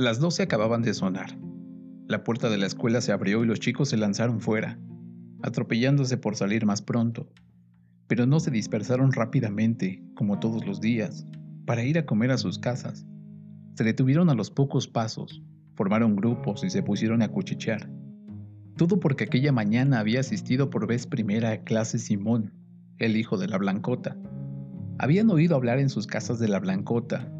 Las 0.00 0.18
doce 0.18 0.44
acababan 0.44 0.80
de 0.80 0.94
sonar. 0.94 1.38
La 2.08 2.24
puerta 2.24 2.48
de 2.48 2.56
la 2.56 2.64
escuela 2.64 3.02
se 3.02 3.12
abrió 3.12 3.44
y 3.44 3.46
los 3.46 3.60
chicos 3.60 3.90
se 3.90 3.98
lanzaron 3.98 4.40
fuera, 4.40 4.78
atropellándose 5.42 6.16
por 6.16 6.36
salir 6.36 6.64
más 6.64 6.80
pronto. 6.80 7.28
Pero 8.06 8.24
no 8.24 8.40
se 8.40 8.50
dispersaron 8.50 9.12
rápidamente, 9.12 10.02
como 10.14 10.40
todos 10.40 10.64
los 10.66 10.80
días, 10.80 11.26
para 11.66 11.84
ir 11.84 11.98
a 11.98 12.06
comer 12.06 12.30
a 12.30 12.38
sus 12.38 12.58
casas. 12.58 13.04
Se 13.74 13.84
detuvieron 13.84 14.30
a 14.30 14.34
los 14.34 14.50
pocos 14.50 14.88
pasos, 14.88 15.42
formaron 15.74 16.16
grupos 16.16 16.64
y 16.64 16.70
se 16.70 16.82
pusieron 16.82 17.20
a 17.20 17.28
cuchichear. 17.28 17.90
Todo 18.78 19.00
porque 19.00 19.24
aquella 19.24 19.52
mañana 19.52 20.00
había 20.00 20.20
asistido 20.20 20.70
por 20.70 20.86
vez 20.86 21.06
primera 21.06 21.50
a 21.50 21.62
clase 21.62 21.98
Simón, 21.98 22.54
el 22.96 23.18
hijo 23.18 23.36
de 23.36 23.48
la 23.48 23.58
Blancota. 23.58 24.16
Habían 24.98 25.28
oído 25.28 25.56
hablar 25.56 25.78
en 25.78 25.90
sus 25.90 26.06
casas 26.06 26.38
de 26.38 26.48
la 26.48 26.58
Blancota, 26.58 27.30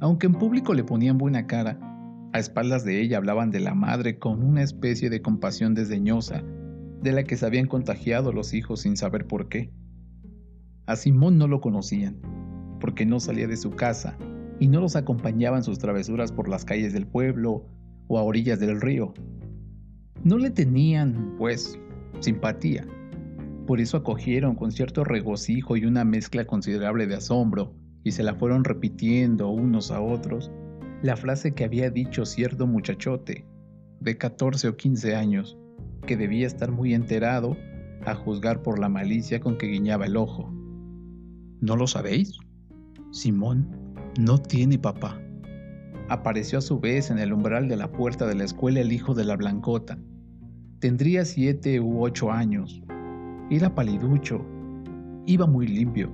aunque 0.00 0.26
en 0.26 0.34
público 0.34 0.74
le 0.74 0.84
ponían 0.84 1.16
buena 1.16 1.46
cara 1.46 1.88
a 2.32 2.38
espaldas 2.38 2.84
de 2.84 3.00
ella 3.00 3.18
hablaban 3.18 3.50
de 3.50 3.60
la 3.60 3.74
madre 3.74 4.18
con 4.18 4.42
una 4.42 4.62
especie 4.62 5.10
de 5.10 5.20
compasión 5.20 5.74
desdeñosa, 5.74 6.42
de 7.02 7.12
la 7.12 7.24
que 7.24 7.36
se 7.36 7.44
habían 7.44 7.66
contagiado 7.66 8.32
los 8.32 8.54
hijos 8.54 8.80
sin 8.80 8.96
saber 8.96 9.26
por 9.26 9.48
qué. 9.48 9.70
A 10.86 10.96
Simón 10.96 11.36
no 11.36 11.46
lo 11.46 11.60
conocían, 11.60 12.16
porque 12.80 13.04
no 13.04 13.20
salía 13.20 13.46
de 13.46 13.56
su 13.56 13.70
casa 13.72 14.16
y 14.58 14.68
no 14.68 14.80
los 14.80 14.96
acompañaba 14.96 15.58
en 15.58 15.62
sus 15.62 15.78
travesuras 15.78 16.32
por 16.32 16.48
las 16.48 16.64
calles 16.64 16.92
del 16.92 17.06
pueblo 17.06 17.66
o 18.08 18.18
a 18.18 18.22
orillas 18.22 18.58
del 18.60 18.80
río. 18.80 19.12
No 20.24 20.38
le 20.38 20.50
tenían, 20.50 21.34
pues, 21.36 21.78
simpatía. 22.20 22.86
Por 23.66 23.80
eso 23.80 23.98
acogieron 23.98 24.54
con 24.54 24.72
cierto 24.72 25.04
regocijo 25.04 25.76
y 25.76 25.84
una 25.84 26.04
mezcla 26.04 26.46
considerable 26.46 27.06
de 27.06 27.16
asombro, 27.16 27.74
y 28.04 28.12
se 28.12 28.22
la 28.22 28.34
fueron 28.34 28.64
repitiendo 28.64 29.48
unos 29.50 29.90
a 29.90 30.00
otros 30.00 30.50
la 31.02 31.16
frase 31.16 31.52
que 31.52 31.64
había 31.64 31.90
dicho 31.90 32.24
cierto 32.24 32.66
muchachote 32.66 33.44
de 34.00 34.16
14 34.16 34.68
o 34.68 34.76
15 34.76 35.16
años, 35.16 35.58
que 36.06 36.16
debía 36.16 36.46
estar 36.46 36.70
muy 36.70 36.94
enterado 36.94 37.56
a 38.06 38.14
juzgar 38.14 38.62
por 38.62 38.78
la 38.78 38.88
malicia 38.88 39.40
con 39.40 39.58
que 39.58 39.66
guiñaba 39.66 40.06
el 40.06 40.16
ojo. 40.16 40.50
¿No 41.60 41.76
lo 41.76 41.86
sabéis? 41.86 42.38
Simón 43.10 43.68
no 44.18 44.38
tiene 44.38 44.78
papá. 44.78 45.20
Apareció 46.08 46.58
a 46.58 46.62
su 46.62 46.78
vez 46.78 47.10
en 47.10 47.18
el 47.18 47.32
umbral 47.32 47.68
de 47.68 47.76
la 47.76 47.90
puerta 47.90 48.26
de 48.26 48.34
la 48.34 48.44
escuela 48.44 48.80
el 48.80 48.92
hijo 48.92 49.14
de 49.14 49.24
la 49.24 49.36
Blancota. 49.36 49.98
Tendría 50.78 51.24
siete 51.24 51.80
u 51.80 52.02
ocho 52.02 52.30
años. 52.30 52.82
Era 53.50 53.74
paliducho, 53.74 54.44
iba 55.26 55.46
muy 55.46 55.66
limpio 55.66 56.12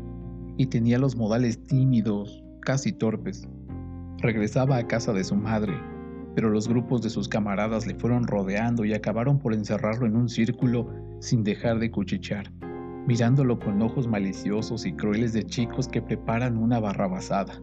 y 0.56 0.66
tenía 0.66 0.98
los 0.98 1.16
modales 1.16 1.62
tímidos, 1.66 2.42
casi 2.61 2.92
torpes. 2.92 3.48
Regresaba 4.20 4.78
a 4.78 4.86
casa 4.86 5.12
de 5.12 5.22
su 5.22 5.36
madre, 5.36 5.74
pero 6.34 6.50
los 6.50 6.66
grupos 6.66 7.02
de 7.02 7.11
sus 7.11 7.28
camaradas 7.28 7.86
le 7.86 7.94
fueron 7.94 8.27
rodeando 8.27 8.84
y 8.84 8.92
acabaron 8.92 9.38
por 9.38 9.55
encerrarlo 9.55 10.06
en 10.06 10.16
un 10.16 10.28
círculo 10.28 10.88
sin 11.20 11.44
dejar 11.44 11.78
de 11.78 11.92
cuchichear, 11.92 12.52
mirándolo 13.06 13.60
con 13.60 13.80
ojos 13.80 14.08
maliciosos 14.08 14.86
y 14.86 14.92
crueles 14.92 15.33
de 15.33 15.44
chicos 15.44 15.86
que 15.86 16.02
preparan 16.02 16.56
una 16.56 16.80
barrabasada. 16.80 17.62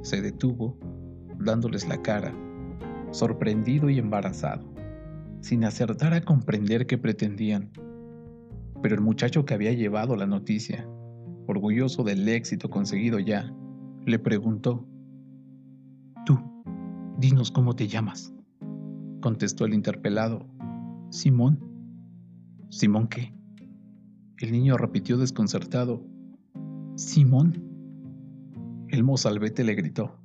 Se 0.00 0.22
detuvo, 0.22 0.78
dándoles 1.38 1.86
la 1.88 2.00
cara, 2.00 2.34
sorprendido 3.10 3.90
y 3.90 3.98
embarazado, 3.98 4.72
sin 5.42 5.64
acertar 5.64 6.14
a 6.14 6.22
comprender 6.22 6.86
qué 6.86 6.96
pretendían. 6.96 7.70
Pero 8.80 8.94
el 8.94 9.02
muchacho 9.02 9.44
que 9.44 9.52
había 9.52 9.72
llevado 9.72 10.16
la 10.16 10.26
noticia, 10.26 10.88
orgulloso 11.46 12.02
del 12.02 12.26
éxito 12.26 12.70
conseguido 12.70 13.18
ya, 13.18 13.54
le 14.06 14.18
preguntó, 14.18 14.86
dinos 17.18 17.50
cómo 17.50 17.74
te 17.74 17.88
llamas, 17.88 18.32
contestó 19.20 19.64
el 19.64 19.74
interpelado. 19.74 20.46
Simón. 21.10 21.60
¿Simón 22.70 23.08
qué? 23.08 23.32
El 24.38 24.52
niño 24.52 24.76
repitió 24.76 25.16
desconcertado. 25.16 26.04
Simón. 26.96 27.62
El 28.88 29.04
mozalbete 29.04 29.64
le 29.64 29.74
gritó. 29.74 30.18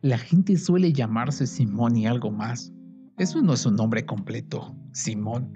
La 0.00 0.18
gente 0.18 0.56
suele 0.56 0.92
llamarse 0.92 1.46
Simón 1.46 1.96
y 1.96 2.06
algo 2.06 2.30
más. 2.30 2.72
Eso 3.18 3.40
no 3.42 3.52
es 3.52 3.64
un 3.64 3.76
nombre 3.76 4.04
completo, 4.04 4.74
Simón. 4.92 5.52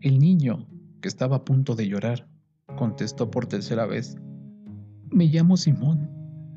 El 0.00 0.18
niño, 0.18 0.68
que 1.00 1.08
estaba 1.08 1.36
a 1.36 1.44
punto 1.44 1.74
de 1.74 1.88
llorar, 1.88 2.28
contestó 2.76 3.30
por 3.30 3.46
tercera 3.46 3.86
vez. 3.86 4.16
Me 5.10 5.26
llamo 5.26 5.56
Simón. 5.56 6.10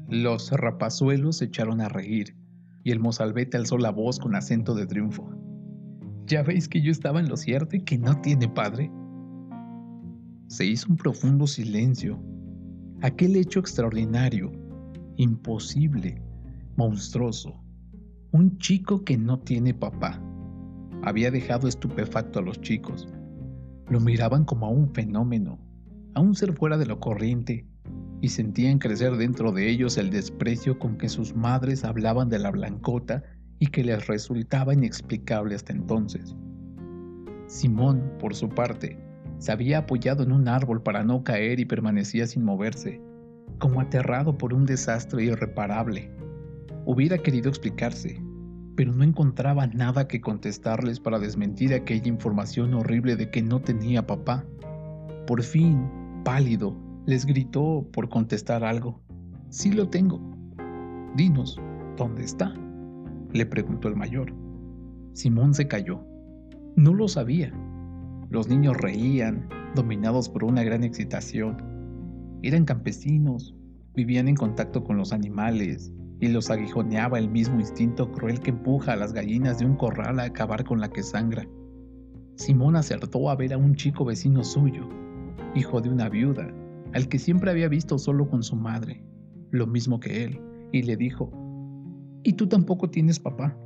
Los 0.10 0.52
rapazuelos 0.52 1.38
se 1.38 1.46
echaron 1.46 1.80
a 1.80 1.88
reír 1.88 2.41
y 2.84 2.92
el 2.92 3.00
mozalbete 3.00 3.58
alzó 3.58 3.78
la 3.78 3.92
voz 3.92 4.20
con 4.20 4.36
acento 4.36 4.74
de 4.74 4.88
triunfo. 4.88 5.30
¿Ya 6.26 6.44
veis 6.44 6.68
que 6.68 6.82
yo 6.82 6.92
estaba 6.92 7.20
en 7.20 7.30
lo 7.30 7.38
cierto 7.38 7.76
y 7.76 7.82
que 7.82 7.98
no 7.98 8.20
tiene 8.22 8.48
padre? 8.48 8.92
Se 10.48 10.66
hizo 10.66 10.90
un 10.90 10.98
profundo 10.98 11.48
silencio. 11.48 12.22
Aquel 13.02 13.36
hecho 13.36 13.60
extraordinario, 13.60 14.52
imposible, 15.18 16.22
monstruoso. 16.78 17.62
Un 18.32 18.58
chico 18.58 19.04
que 19.04 19.18
no 19.18 19.40
tiene 19.40 19.74
papá. 19.74 20.22
Había 21.04 21.32
dejado 21.32 21.68
estupefacto 21.68 22.40
a 22.40 22.42
los 22.44 22.62
chicos. 22.62 23.08
Lo 23.90 24.00
miraban 24.00 24.46
como 24.46 24.68
a 24.68 24.70
un 24.70 24.94
fenómeno, 24.94 25.60
a 26.14 26.22
un 26.22 26.36
ser 26.36 26.54
fuera 26.54 26.78
de 26.78 26.86
lo 26.86 27.00
corriente, 27.00 27.66
y 28.22 28.30
sentían 28.30 28.78
crecer 28.78 29.18
dentro 29.18 29.52
de 29.52 29.70
ellos 29.70 29.98
el 29.98 30.12
desprecio 30.12 30.78
con 30.78 30.98
que 30.98 31.10
sus 31.10 31.36
madres 31.36 31.84
hablaban 31.84 32.30
de 32.30 32.40
la 32.40 32.52
blancota 32.52 33.24
y 33.60 33.68
que 33.68 33.84
les 33.84 34.08
resultaba 34.08 34.74
inexplicable 34.74 35.56
hasta 35.56 35.74
entonces. 35.74 36.36
Simón, 37.48 38.14
por 38.20 38.36
su 38.36 38.48
parte, 38.50 38.98
se 39.40 39.52
había 39.52 39.80
apoyado 39.80 40.24
en 40.24 40.32
un 40.32 40.48
árbol 40.48 40.84
para 40.84 41.04
no 41.04 41.24
caer 41.24 41.60
y 41.60 41.66
permanecía 41.66 42.28
sin 42.28 42.44
moverse, 42.44 43.02
como 43.58 43.82
aterrado 43.82 44.38
por 44.38 44.54
un 44.54 44.66
desastre 44.66 45.24
irreparable. 45.24 46.12
Hubiera 46.86 47.18
querido 47.18 47.50
explicarse, 47.50 48.24
pero 48.76 48.94
no 48.94 49.04
encontraba 49.04 49.68
nada 49.68 50.08
que 50.08 50.22
contestarles 50.22 51.00
para 51.00 51.20
desmentir 51.20 51.74
aquella 51.74 52.08
información 52.08 52.74
horrible 52.74 53.16
de 53.16 53.30
que 53.32 53.42
no 53.42 53.62
tenía 53.62 54.06
papá. 54.06 54.46
Por 55.28 55.44
fin, 55.44 55.90
pálido, 56.24 56.76
les 57.12 57.26
gritó 57.26 57.86
por 57.92 58.08
contestar 58.08 58.64
algo. 58.64 59.02
Sí 59.50 59.74
lo 59.74 59.90
tengo. 59.90 60.22
Dinos, 61.18 61.60
¿dónde 61.98 62.24
está? 62.24 62.54
Le 63.34 63.46
preguntó 63.46 63.90
el 63.90 63.98
mayor. 63.98 64.34
Simón 65.12 65.54
se 65.54 65.68
calló. 65.68 66.06
No 66.78 66.94
lo 66.94 67.10
sabía. 67.10 67.52
Los 68.30 68.48
niños 68.48 68.78
reían, 68.78 69.50
dominados 69.76 70.30
por 70.30 70.46
una 70.46 70.64
gran 70.64 70.86
excitación. 70.86 71.58
Eran 72.44 72.64
campesinos, 72.64 73.54
vivían 73.94 74.30
en 74.30 74.36
contacto 74.36 74.82
con 74.82 74.96
los 74.96 75.12
animales 75.12 75.92
y 76.22 76.30
los 76.30 76.50
aguijoneaba 76.50 77.20
el 77.20 77.30
mismo 77.30 77.60
instinto 77.60 78.10
cruel 78.10 78.40
que 78.40 78.52
empuja 78.52 78.94
a 78.94 78.96
las 78.96 79.12
gallinas 79.12 79.60
de 79.60 79.66
un 79.66 79.76
corral 79.76 80.18
a 80.22 80.24
acabar 80.24 80.64
con 80.64 80.80
la 80.80 80.88
que 80.88 81.04
sangra. 81.04 81.46
Simón 82.38 82.78
acertó 82.78 83.30
a 83.30 83.36
ver 83.36 83.52
a 83.52 83.58
un 83.58 83.76
chico 83.76 84.06
vecino 84.06 84.46
suyo, 84.46 84.88
hijo 85.56 85.82
de 85.82 85.90
una 85.90 86.08
viuda, 86.08 86.50
al 86.94 87.08
que 87.08 87.20
siempre 87.20 87.52
había 87.52 87.70
visto 87.70 87.98
solo 87.98 88.30
con 88.30 88.44
su 88.44 88.56
madre, 88.56 89.04
lo 89.52 89.68
mismo 89.68 90.00
que 90.00 90.24
él, 90.24 90.42
y 90.72 90.84
le 90.84 90.98
dijo, 90.98 91.32
¿Y 92.24 92.34
tú 92.34 92.48
tampoco 92.48 92.90
tienes 92.90 93.20
papá? 93.20 93.58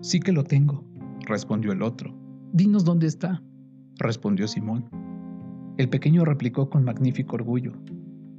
Sí 0.00 0.20
que 0.20 0.32
lo 0.32 0.44
tengo, 0.44 0.84
respondió 1.26 1.72
el 1.72 1.82
otro. 1.82 2.14
Dinos 2.52 2.84
dónde 2.84 3.06
está, 3.06 3.42
respondió 3.96 4.46
Simón. 4.46 4.88
El 5.76 5.88
pequeño 5.88 6.24
replicó 6.24 6.68
con 6.68 6.84
magnífico 6.84 7.36
orgullo. 7.36 7.72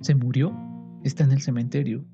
¿Se 0.02 0.16
murió? 0.16 0.56
Está 1.04 1.24
en 1.24 1.32
el 1.32 1.42
cementerio. 1.42 2.06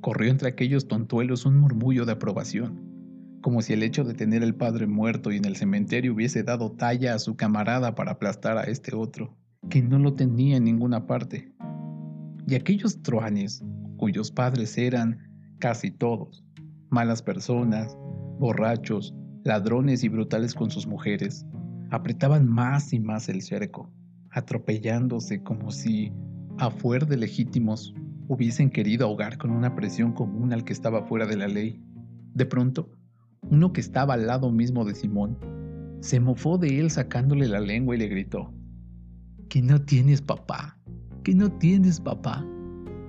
Corrió 0.00 0.30
entre 0.30 0.48
aquellos 0.48 0.88
tontuelos 0.88 1.46
un 1.46 1.58
murmullo 1.58 2.04
de 2.04 2.12
aprobación, 2.12 3.38
como 3.40 3.62
si 3.62 3.72
el 3.72 3.82
hecho 3.82 4.04
de 4.04 4.14
tener 4.14 4.42
el 4.42 4.54
padre 4.54 4.86
muerto 4.86 5.32
y 5.32 5.36
en 5.36 5.44
el 5.44 5.56
cementerio 5.56 6.14
hubiese 6.14 6.42
dado 6.42 6.72
talla 6.72 7.14
a 7.14 7.18
su 7.18 7.36
camarada 7.36 7.94
para 7.94 8.12
aplastar 8.12 8.58
a 8.58 8.64
este 8.64 8.94
otro 8.94 9.36
que 9.68 9.82
no 9.82 9.98
lo 9.98 10.14
tenía 10.14 10.56
en 10.56 10.64
ninguna 10.64 11.06
parte. 11.06 11.52
Y 12.46 12.54
aquellos 12.54 13.02
truanes, 13.02 13.64
cuyos 13.96 14.30
padres 14.30 14.76
eran 14.78 15.18
casi 15.58 15.90
todos, 15.90 16.44
malas 16.90 17.22
personas, 17.22 17.96
borrachos, 18.38 19.14
ladrones 19.44 20.04
y 20.04 20.08
brutales 20.08 20.54
con 20.54 20.70
sus 20.70 20.86
mujeres, 20.86 21.46
apretaban 21.90 22.48
más 22.48 22.92
y 22.92 23.00
más 23.00 23.28
el 23.28 23.42
cerco, 23.42 23.90
atropellándose 24.30 25.42
como 25.42 25.70
si, 25.70 26.12
a 26.58 26.70
fuer 26.70 27.06
de 27.06 27.16
legítimos, 27.16 27.94
hubiesen 28.28 28.70
querido 28.70 29.06
ahogar 29.06 29.38
con 29.38 29.50
una 29.50 29.74
presión 29.74 30.12
común 30.12 30.52
al 30.52 30.64
que 30.64 30.72
estaba 30.72 31.02
fuera 31.06 31.26
de 31.26 31.36
la 31.36 31.48
ley. 31.48 31.80
De 32.34 32.44
pronto, 32.44 32.90
uno 33.50 33.72
que 33.72 33.80
estaba 33.80 34.14
al 34.14 34.26
lado 34.26 34.50
mismo 34.50 34.84
de 34.84 34.94
Simón, 34.94 35.38
se 36.00 36.20
mofó 36.20 36.58
de 36.58 36.80
él 36.80 36.90
sacándole 36.90 37.48
la 37.48 37.60
lengua 37.60 37.94
y 37.94 37.98
le 37.98 38.08
gritó, 38.08 38.52
que 39.48 39.62
no 39.62 39.80
tienes 39.80 40.22
papá, 40.22 40.76
que 41.22 41.34
no 41.34 41.50
tienes 41.50 42.00
papá. 42.00 42.44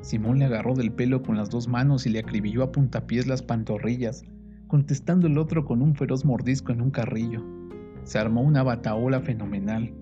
Simón 0.01 0.39
le 0.39 0.45
agarró 0.45 0.75
del 0.75 0.92
pelo 0.92 1.24
con 1.24 1.36
las 1.36 1.50
dos 1.50 1.68
manos 1.68 2.06
y 2.06 2.10
le 2.10 2.19
acribilló 2.19 2.63
a 2.63 2.72
puntapiés 2.72 3.25
las 3.25 3.42
pantorrillas, 3.42 4.24
contestando 4.68 5.28
el 5.28 5.38
otro 5.38 5.66
con 5.66 5.81
un 5.81 5.95
feroz 5.95 6.25
mordisco 6.25 6.72
en 6.72 6.81
un 6.81 6.92
carrillo. 6.92 7.44
Se 8.04 8.19
armó 8.19 8.42
una 8.42 8.63
bataola 8.63 9.19
fenomenal. 9.22 9.94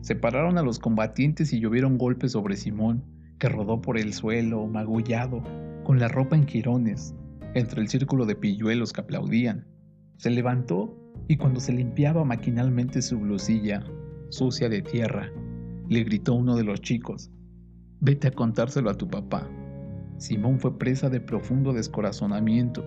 Separaron 0.00 0.56
a 0.56 0.62
los 0.62 0.78
combatientes 0.78 1.52
y 1.52 1.60
llovieron 1.60 1.98
golpes 1.98 2.32
sobre 2.32 2.56
Simón, 2.56 3.04
que 3.38 3.48
rodó 3.48 3.80
por 3.80 3.98
el 3.98 4.14
suelo, 4.14 4.66
magullado, 4.66 5.42
con 5.84 5.98
la 5.98 6.08
ropa 6.08 6.36
en 6.36 6.46
jirones, 6.46 7.14
entre 7.54 7.82
el 7.82 7.88
círculo 7.88 8.24
de 8.24 8.36
pilluelos 8.36 8.92
que 8.92 9.02
aplaudían. 9.02 9.66
Se 10.16 10.30
levantó 10.30 10.96
y 11.28 11.36
cuando 11.36 11.60
se 11.60 11.72
limpiaba 11.72 12.24
maquinalmente 12.24 13.02
su 13.02 13.18
blusilla, 13.18 13.84
sucia 14.30 14.68
de 14.68 14.82
tierra, 14.82 15.30
le 15.88 16.04
gritó 16.04 16.34
uno 16.34 16.54
de 16.54 16.64
los 16.64 16.82
chicos, 16.82 17.30
vete 18.00 18.28
a 18.28 18.32
contárselo 18.32 18.90
a 18.90 18.98
tu 18.98 19.08
papá. 19.08 19.48
Simón 20.18 20.58
fue 20.58 20.78
presa 20.78 21.08
de 21.08 21.20
profundo 21.20 21.72
descorazonamiento. 21.72 22.84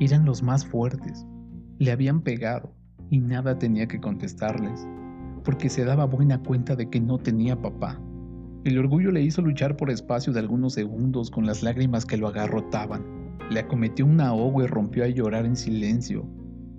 Eran 0.00 0.24
los 0.24 0.42
más 0.42 0.66
fuertes, 0.66 1.26
le 1.78 1.92
habían 1.92 2.22
pegado 2.22 2.74
y 3.10 3.20
nada 3.20 3.58
tenía 3.58 3.86
que 3.86 4.00
contestarles, 4.00 4.88
porque 5.44 5.68
se 5.68 5.84
daba 5.84 6.04
buena 6.06 6.42
cuenta 6.42 6.74
de 6.74 6.90
que 6.90 7.00
no 7.00 7.18
tenía 7.18 7.60
papá. 7.60 8.00
El 8.64 8.78
orgullo 8.78 9.12
le 9.12 9.22
hizo 9.22 9.40
luchar 9.40 9.76
por 9.76 9.90
espacio 9.90 10.32
de 10.32 10.40
algunos 10.40 10.74
segundos 10.74 11.30
con 11.30 11.46
las 11.46 11.62
lágrimas 11.62 12.04
que 12.04 12.16
lo 12.16 12.28
agarrotaban. 12.28 13.04
Le 13.50 13.60
acometió 13.60 14.04
un 14.04 14.20
ahogo 14.20 14.62
y 14.62 14.66
rompió 14.66 15.04
a 15.04 15.08
llorar 15.08 15.46
en 15.46 15.56
silencio, 15.56 16.26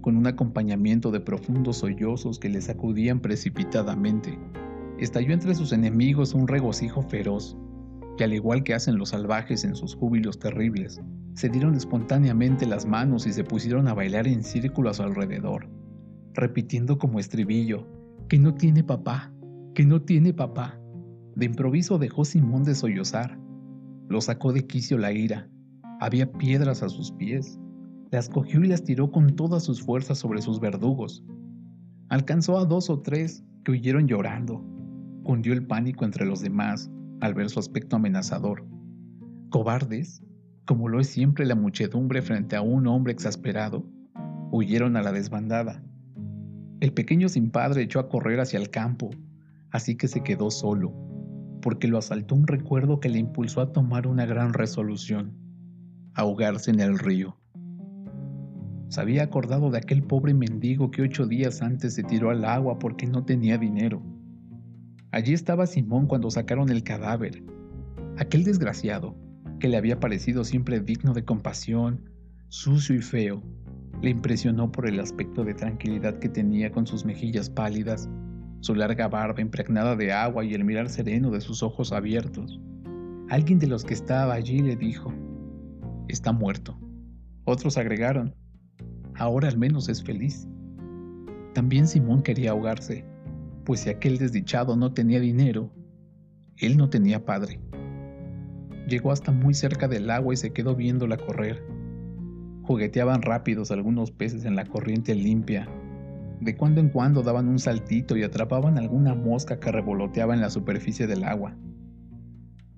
con 0.01 0.17
un 0.17 0.27
acompañamiento 0.27 1.09
de 1.09 1.21
profundos 1.21 1.77
sollozos 1.77 2.37
que 2.37 2.49
le 2.49 2.61
sacudían 2.61 3.19
precipitadamente. 3.19 4.37
Estalló 5.01 5.33
entre 5.33 5.55
sus 5.55 5.73
enemigos 5.73 6.35
un 6.35 6.47
regocijo 6.47 7.01
feroz, 7.01 7.57
que 8.19 8.23
al 8.23 8.35
igual 8.35 8.63
que 8.63 8.75
hacen 8.75 8.99
los 8.99 9.09
salvajes 9.09 9.63
en 9.63 9.75
sus 9.75 9.95
júbilos 9.95 10.37
terribles, 10.37 11.01
se 11.33 11.49
dieron 11.49 11.73
espontáneamente 11.73 12.67
las 12.67 12.85
manos 12.85 13.25
y 13.25 13.33
se 13.33 13.43
pusieron 13.43 13.87
a 13.87 13.95
bailar 13.95 14.27
en 14.27 14.43
círculo 14.43 14.91
a 14.91 14.93
su 14.93 15.01
alrededor, 15.01 15.67
repitiendo 16.35 16.99
como 16.99 17.19
estribillo, 17.19 17.87
que 18.29 18.37
no 18.37 18.53
tiene 18.53 18.83
papá, 18.83 19.33
que 19.73 19.87
no 19.87 20.03
tiene 20.03 20.35
papá. 20.35 20.79
De 21.35 21.47
improviso 21.47 21.97
dejó 21.97 22.23
Simón 22.23 22.63
de 22.63 22.75
sollozar. 22.75 23.39
Lo 24.07 24.21
sacó 24.21 24.53
de 24.53 24.67
quicio 24.67 24.99
la 24.99 25.13
ira. 25.13 25.49
Había 25.99 26.31
piedras 26.31 26.83
a 26.83 26.89
sus 26.89 27.11
pies. 27.13 27.59
Las 28.11 28.29
cogió 28.29 28.63
y 28.63 28.67
las 28.67 28.83
tiró 28.83 29.09
con 29.09 29.35
todas 29.35 29.63
sus 29.63 29.81
fuerzas 29.81 30.19
sobre 30.19 30.43
sus 30.43 30.59
verdugos. 30.59 31.25
Alcanzó 32.09 32.59
a 32.59 32.65
dos 32.65 32.91
o 32.91 32.99
tres 32.99 33.43
que 33.65 33.71
huyeron 33.71 34.07
llorando. 34.07 34.70
Cundió 35.23 35.53
el 35.53 35.65
pánico 35.65 36.05
entre 36.05 36.25
los 36.25 36.41
demás 36.41 36.89
al 37.19 37.33
ver 37.33 37.49
su 37.49 37.59
aspecto 37.59 37.95
amenazador. 37.95 38.65
Cobardes, 39.49 40.23
como 40.65 40.89
lo 40.89 40.99
es 40.99 41.07
siempre 41.07 41.45
la 41.45 41.55
muchedumbre 41.55 42.21
frente 42.21 42.55
a 42.55 42.61
un 42.61 42.87
hombre 42.87 43.13
exasperado, 43.13 43.85
huyeron 44.51 44.97
a 44.97 45.01
la 45.01 45.11
desbandada. 45.11 45.83
El 46.79 46.93
pequeño 46.93 47.29
sin 47.29 47.51
padre 47.51 47.83
echó 47.83 47.99
a 47.99 48.09
correr 48.09 48.39
hacia 48.39 48.59
el 48.59 48.69
campo, 48.69 49.11
así 49.69 49.95
que 49.95 50.07
se 50.07 50.23
quedó 50.23 50.49
solo, 50.49 50.93
porque 51.61 51.87
lo 51.87 51.97
asaltó 51.97 52.35
un 52.35 52.47
recuerdo 52.47 52.99
que 52.99 53.09
le 53.09 53.19
impulsó 53.19 53.61
a 53.61 53.71
tomar 53.71 54.07
una 54.07 54.25
gran 54.25 54.53
resolución, 54.53 55.37
ahogarse 56.15 56.71
en 56.71 56.79
el 56.79 56.97
río. 56.97 57.37
Se 58.89 58.99
había 58.99 59.23
acordado 59.23 59.69
de 59.69 59.77
aquel 59.77 60.03
pobre 60.03 60.33
mendigo 60.33 60.91
que 60.91 61.01
ocho 61.01 61.25
días 61.25 61.61
antes 61.61 61.93
se 61.93 62.03
tiró 62.03 62.29
al 62.29 62.43
agua 62.43 62.77
porque 62.77 63.07
no 63.07 63.23
tenía 63.23 63.57
dinero. 63.57 64.03
Allí 65.11 65.33
estaba 65.33 65.67
Simón 65.67 66.07
cuando 66.07 66.31
sacaron 66.31 66.69
el 66.69 66.83
cadáver. 66.83 67.43
Aquel 68.17 68.45
desgraciado, 68.45 69.15
que 69.59 69.67
le 69.67 69.75
había 69.75 69.99
parecido 69.99 70.45
siempre 70.45 70.79
digno 70.79 71.13
de 71.13 71.25
compasión, 71.25 72.09
sucio 72.47 72.95
y 72.95 73.01
feo, 73.01 73.43
le 74.01 74.09
impresionó 74.09 74.71
por 74.71 74.87
el 74.87 74.99
aspecto 74.99 75.43
de 75.43 75.53
tranquilidad 75.53 76.17
que 76.19 76.29
tenía 76.29 76.71
con 76.71 76.87
sus 76.87 77.05
mejillas 77.05 77.49
pálidas 77.49 78.09
su 78.61 78.75
larga 78.75 79.07
barba 79.07 79.41
impregnada 79.41 79.95
de 79.95 80.13
agua 80.13 80.45
y 80.45 80.53
el 80.53 80.63
mirar 80.63 80.87
sereno 80.87 81.31
de 81.31 81.41
sus 81.41 81.61
ojos 81.63 81.91
abiertos. 81.91 82.61
Alguien 83.29 83.59
de 83.59 83.67
los 83.67 83.83
que 83.83 83.93
estaba 83.93 84.33
allí 84.33 84.59
le 84.59 84.75
dijo, 84.75 85.11
está 86.07 86.31
muerto. 86.31 86.79
Otros 87.43 87.77
agregaron, 87.77 88.35
ahora 89.15 89.49
al 89.49 89.57
menos 89.57 89.89
es 89.89 90.03
feliz. 90.03 90.47
También 91.53 91.87
Simón 91.87 92.21
quería 92.21 92.51
ahogarse, 92.51 93.03
pues 93.65 93.81
si 93.81 93.89
aquel 93.89 94.17
desdichado 94.17 94.75
no 94.75 94.93
tenía 94.93 95.19
dinero, 95.19 95.71
él 96.57 96.77
no 96.77 96.89
tenía 96.89 97.25
padre. 97.25 97.59
Llegó 98.87 99.11
hasta 99.11 99.31
muy 99.31 99.53
cerca 99.53 99.87
del 99.87 100.09
agua 100.09 100.33
y 100.33 100.37
se 100.37 100.51
quedó 100.51 100.75
viéndola 100.75 101.17
correr. 101.17 101.63
Jugueteaban 102.63 103.21
rápidos 103.21 103.71
algunos 103.71 104.11
peces 104.11 104.45
en 104.45 104.55
la 104.55 104.65
corriente 104.65 105.15
limpia 105.15 105.67
de 106.41 106.57
cuando 106.57 106.81
en 106.81 106.89
cuando 106.89 107.21
daban 107.21 107.47
un 107.47 107.59
saltito 107.59 108.17
y 108.17 108.23
atrapaban 108.23 108.79
alguna 108.79 109.13
mosca 109.13 109.59
que 109.59 109.71
revoloteaba 109.71 110.33
en 110.33 110.41
la 110.41 110.49
superficie 110.49 111.05
del 111.05 111.23
agua. 111.23 111.55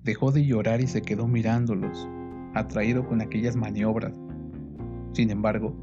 Dejó 0.02 0.32
de 0.32 0.44
llorar 0.44 0.82
y 0.82 0.86
se 0.86 1.00
quedó 1.00 1.26
mirándolos, 1.26 2.06
atraído 2.52 3.06
con 3.06 3.22
aquellas 3.22 3.56
maniobras. 3.56 4.12
Sin 5.12 5.30
embargo, 5.30 5.74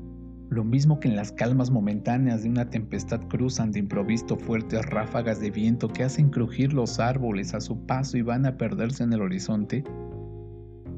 lo 0.52 0.64
mismo 0.64 1.00
que 1.00 1.08
en 1.08 1.16
las 1.16 1.32
calmas 1.32 1.72
momentáneas 1.72 2.44
de 2.44 2.50
una 2.50 2.70
tempestad 2.70 3.22
cruzan 3.30 3.72
de 3.72 3.80
improviso 3.80 4.38
fuertes 4.38 4.86
ráfagas 4.86 5.40
de 5.40 5.50
viento 5.50 5.88
que 5.88 6.04
hacen 6.04 6.30
crujir 6.30 6.74
los 6.74 7.00
árboles 7.00 7.56
a 7.56 7.62
su 7.62 7.88
paso 7.88 8.18
y 8.18 8.22
van 8.22 8.46
a 8.46 8.58
perderse 8.58 9.04
en 9.04 9.14
el 9.14 9.22
horizonte, 9.22 9.84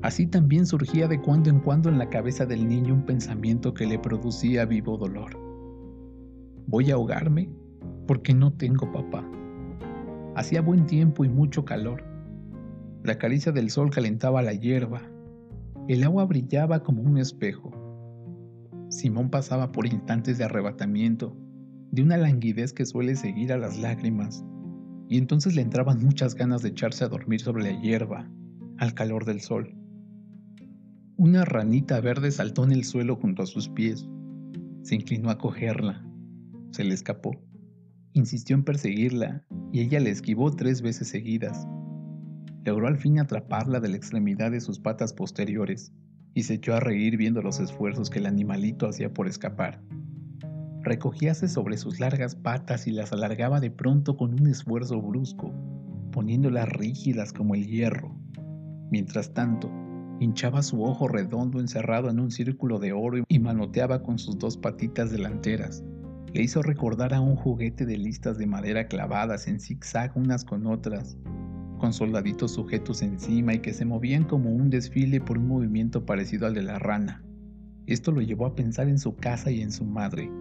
así 0.02 0.28
también 0.28 0.66
surgía 0.66 1.08
de 1.08 1.22
cuando 1.22 1.50
en 1.50 1.60
cuando 1.60 1.88
en 1.88 1.98
la 2.00 2.10
cabeza 2.10 2.46
del 2.46 2.68
niño 2.68 2.94
un 2.94 3.06
pensamiento 3.06 3.74
que 3.74 3.86
le 3.86 3.98
producía 3.98 4.66
vivo 4.66 4.98
dolor 4.98 5.54
voy 6.68 6.92
a 6.92 6.96
ahogarme 6.96 7.50
porque 8.08 8.34
no 8.34 8.52
tengo 8.54 8.92
papá. 8.92 9.24
Hacía 10.36 10.62
buen 10.62 10.86
tiempo 10.86 11.24
y 11.24 11.30
mucho 11.30 11.66
calor. 11.66 12.04
La 13.04 13.18
caricia 13.18 13.52
del 13.52 13.70
sol 13.70 13.92
calentaba 13.92 14.42
la 14.42 14.54
hierba. 14.54 15.02
El 15.88 16.04
agua 16.04 16.26
brillaba 16.26 16.82
como 16.82 17.04
un 17.04 17.18
espejo. 17.18 17.83
Simón 18.94 19.30
pasaba 19.30 19.72
por 19.72 19.86
instantes 19.86 20.38
de 20.38 20.44
arrebatamiento, 20.44 21.36
de 21.92 22.04
una 22.04 22.18
languidez 22.18 22.74
que 22.74 22.86
suele 22.86 23.16
seguir 23.16 23.52
a 23.52 23.58
las 23.58 23.80
lágrimas, 23.80 24.46
y 25.10 25.18
entonces 25.18 25.56
le 25.56 25.62
entraban 25.62 26.04
muchas 26.04 26.36
ganas 26.36 26.62
de 26.62 26.70
echarse 26.70 27.04
a 27.04 27.10
dormir 27.10 27.42
sobre 27.42 27.64
la 27.64 27.82
hierba, 27.82 28.30
al 28.78 28.94
calor 28.94 29.26
del 29.26 29.42
sol. 29.42 29.76
Una 31.18 31.46
ranita 31.46 32.00
verde 32.02 32.32
saltó 32.32 32.64
en 32.64 32.72
el 32.72 32.84
suelo 32.84 33.16
junto 33.16 33.44
a 33.44 33.48
sus 33.48 33.70
pies. 33.70 34.08
Se 34.82 34.96
inclinó 34.96 35.30
a 35.30 35.38
cogerla 35.38 36.04
se 36.74 36.84
le 36.84 36.94
escapó. 36.94 37.32
Insistió 38.14 38.56
en 38.56 38.64
perseguirla 38.64 39.46
y 39.72 39.82
ella 39.82 40.00
le 40.00 40.10
esquivó 40.10 40.52
tres 40.52 40.82
veces 40.82 41.08
seguidas. 41.08 41.68
Logró 42.66 42.88
al 42.88 42.98
fin 42.98 43.20
atraparla 43.20 43.80
de 43.80 43.90
la 43.90 43.98
extremidad 43.98 44.52
de 44.52 44.62
sus 44.62 44.80
patas 44.80 45.14
posteriores 45.14 45.94
y 46.34 46.44
se 46.44 46.56
echó 46.56 46.74
a 46.74 46.80
reír 46.80 47.18
viendo 47.18 47.42
los 47.42 47.60
esfuerzos 47.60 48.10
que 48.10 48.20
el 48.20 48.26
animalito 48.26 48.88
hacía 48.88 49.14
por 49.14 49.28
escapar. 49.28 49.82
Recogíase 50.82 51.48
sobre 51.48 51.78
sus 51.78 52.00
largas 52.00 52.36
patas 52.36 52.88
y 52.88 52.92
las 52.92 53.14
alargaba 53.14 53.60
de 53.60 53.72
pronto 53.72 54.18
con 54.18 54.34
un 54.34 54.48
esfuerzo 54.48 55.02
brusco, 55.02 55.54
poniéndolas 56.12 56.70
rígidas 56.70 57.32
como 57.32 57.56
el 57.56 57.68
hierro. 57.68 58.16
Mientras 58.92 59.34
tanto, 59.34 59.72
hinchaba 60.20 60.62
su 60.62 60.84
ojo 60.84 61.08
redondo 61.08 61.60
encerrado 61.60 62.10
en 62.10 62.20
un 62.20 62.32
círculo 62.32 62.80
de 62.80 62.94
oro 62.94 63.24
y 63.28 63.40
manoteaba 63.40 64.04
con 64.04 64.20
sus 64.20 64.38
dos 64.38 64.58
patitas 64.58 65.12
delanteras, 65.12 65.84
le 66.34 66.42
hizo 66.42 66.64
recordar 66.64 67.14
a 67.14 67.22
un 67.22 67.36
juguete 67.36 67.86
de 67.86 67.98
listas 67.98 68.40
de 68.40 68.48
madera 68.48 68.88
clavadas 68.88 69.48
en 69.48 69.60
zigzag 69.60 70.18
unas 70.18 70.44
con 70.44 70.66
otras, 70.66 71.16
con 71.84 71.92
soldaditos 71.92 72.54
sujetos 72.54 73.02
encima 73.02 73.56
y 73.56 73.60
que 73.60 73.74
se 73.74 73.84
movían 73.84 74.24
como 74.24 74.52
un 74.52 74.70
desfile 74.70 75.20
por 75.20 75.38
un 75.38 75.50
movimiento 75.50 76.06
parecido 76.06 76.48
al 76.48 76.54
de 76.54 76.64
la 76.64 76.80
rana. 76.80 77.22
Esto 77.88 78.14
lo 78.14 78.22
llevó 78.22 78.46
a 78.46 78.56
pensar 78.56 78.88
en 78.88 78.98
su 78.98 79.18
casa 79.18 79.52
y 79.52 79.60
en 79.60 79.70
su 79.70 79.84
madre. 79.84 80.32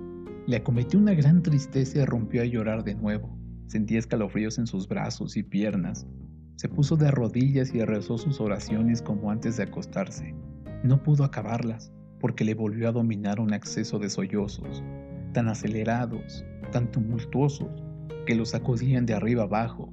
Le 0.47 0.59
acometió 0.59 1.01
una 1.01 1.15
gran 1.15 1.43
tristeza 1.43 1.99
y 1.99 2.05
rompió 2.05 2.43
a 2.43 2.45
llorar 2.45 2.85
de 2.85 2.95
nuevo. 2.95 3.37
Sentía 3.67 3.99
escalofríos 3.99 4.57
en 4.59 4.69
sus 4.69 4.87
brazos 4.87 5.37
y 5.37 5.43
piernas. 5.43 6.07
Se 6.55 6.69
puso 6.69 6.97
de 6.97 7.11
rodillas 7.11 7.75
y 7.75 7.85
rezó 7.85 8.19
sus 8.19 8.41
oraciones 8.41 9.03
como 9.03 9.33
antes 9.33 9.57
de 9.57 9.65
acostarse. 9.65 10.37
No 10.85 11.03
pudo 11.03 11.25
acabarlas, 11.25 11.93
porque 12.21 12.45
le 12.45 12.55
volvió 12.55 12.89
a 12.89 12.93
dominar 12.93 13.41
un 13.41 13.53
acceso 13.53 13.99
de 13.99 14.11
sollozos 14.11 14.85
tan 15.33 15.49
acelerados, 15.49 16.45
tan 16.71 16.93
tumultuosos, 16.93 17.83
que 18.27 18.37
lo 18.37 18.45
sacudían 18.45 19.07
de 19.07 19.15
arriba 19.15 19.43
abajo. 19.43 19.93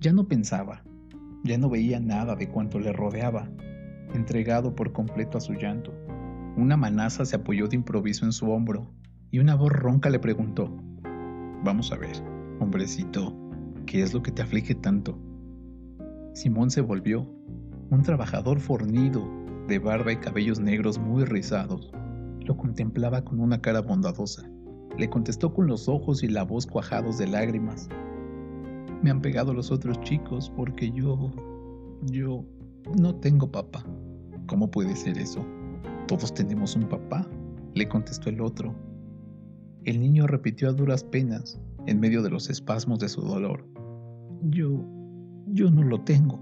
Ya 0.00 0.12
no 0.12 0.28
pensaba, 0.28 0.82
ya 1.44 1.58
no 1.58 1.70
veía 1.70 2.00
nada 2.00 2.36
de 2.36 2.48
cuanto 2.48 2.78
le 2.78 2.92
rodeaba, 2.92 3.48
entregado 4.14 4.74
por 4.74 4.92
completo 4.92 5.38
a 5.38 5.40
su 5.40 5.54
llanto. 5.54 5.94
Una 6.56 6.76
manaza 6.76 7.24
se 7.24 7.36
apoyó 7.36 7.68
de 7.68 7.76
improviso 7.76 8.24
en 8.24 8.32
su 8.32 8.50
hombro 8.50 8.92
y 9.30 9.38
una 9.38 9.54
voz 9.54 9.72
ronca 9.72 10.10
le 10.10 10.18
preguntó, 10.18 10.70
Vamos 11.64 11.92
a 11.92 11.96
ver, 11.96 12.16
hombrecito, 12.60 13.34
¿qué 13.86 14.02
es 14.02 14.14
lo 14.14 14.22
que 14.22 14.30
te 14.30 14.42
aflige 14.42 14.74
tanto? 14.74 15.18
Simón 16.34 16.70
se 16.70 16.80
volvió. 16.82 17.26
Un 17.90 18.02
trabajador 18.02 18.60
fornido, 18.60 19.26
de 19.68 19.78
barba 19.78 20.12
y 20.12 20.16
cabellos 20.16 20.60
negros 20.60 20.98
muy 20.98 21.24
rizados, 21.24 21.92
lo 22.40 22.56
contemplaba 22.56 23.24
con 23.24 23.40
una 23.40 23.60
cara 23.60 23.80
bondadosa. 23.80 24.48
Le 24.96 25.08
contestó 25.08 25.52
con 25.52 25.66
los 25.66 25.88
ojos 25.88 26.22
y 26.22 26.28
la 26.28 26.42
voz 26.42 26.66
cuajados 26.66 27.18
de 27.18 27.26
lágrimas. 27.26 27.88
Me 29.06 29.12
han 29.12 29.22
pegado 29.22 29.54
los 29.54 29.70
otros 29.70 30.00
chicos 30.00 30.50
porque 30.56 30.90
yo... 30.90 31.30
yo... 32.10 32.44
no 32.98 33.14
tengo 33.14 33.52
papá. 33.52 33.86
¿Cómo 34.48 34.68
puede 34.68 34.96
ser 34.96 35.16
eso? 35.16 35.46
Todos 36.08 36.34
tenemos 36.34 36.74
un 36.74 36.88
papá, 36.88 37.24
le 37.74 37.88
contestó 37.88 38.30
el 38.30 38.40
otro. 38.40 38.74
El 39.84 40.00
niño 40.00 40.26
repitió 40.26 40.68
a 40.68 40.72
duras 40.72 41.04
penas, 41.04 41.60
en 41.86 42.00
medio 42.00 42.20
de 42.20 42.30
los 42.30 42.50
espasmos 42.50 42.98
de 42.98 43.08
su 43.08 43.20
dolor. 43.20 43.64
Yo... 44.42 44.84
yo 45.46 45.70
no 45.70 45.84
lo 45.84 46.00
tengo. 46.02 46.40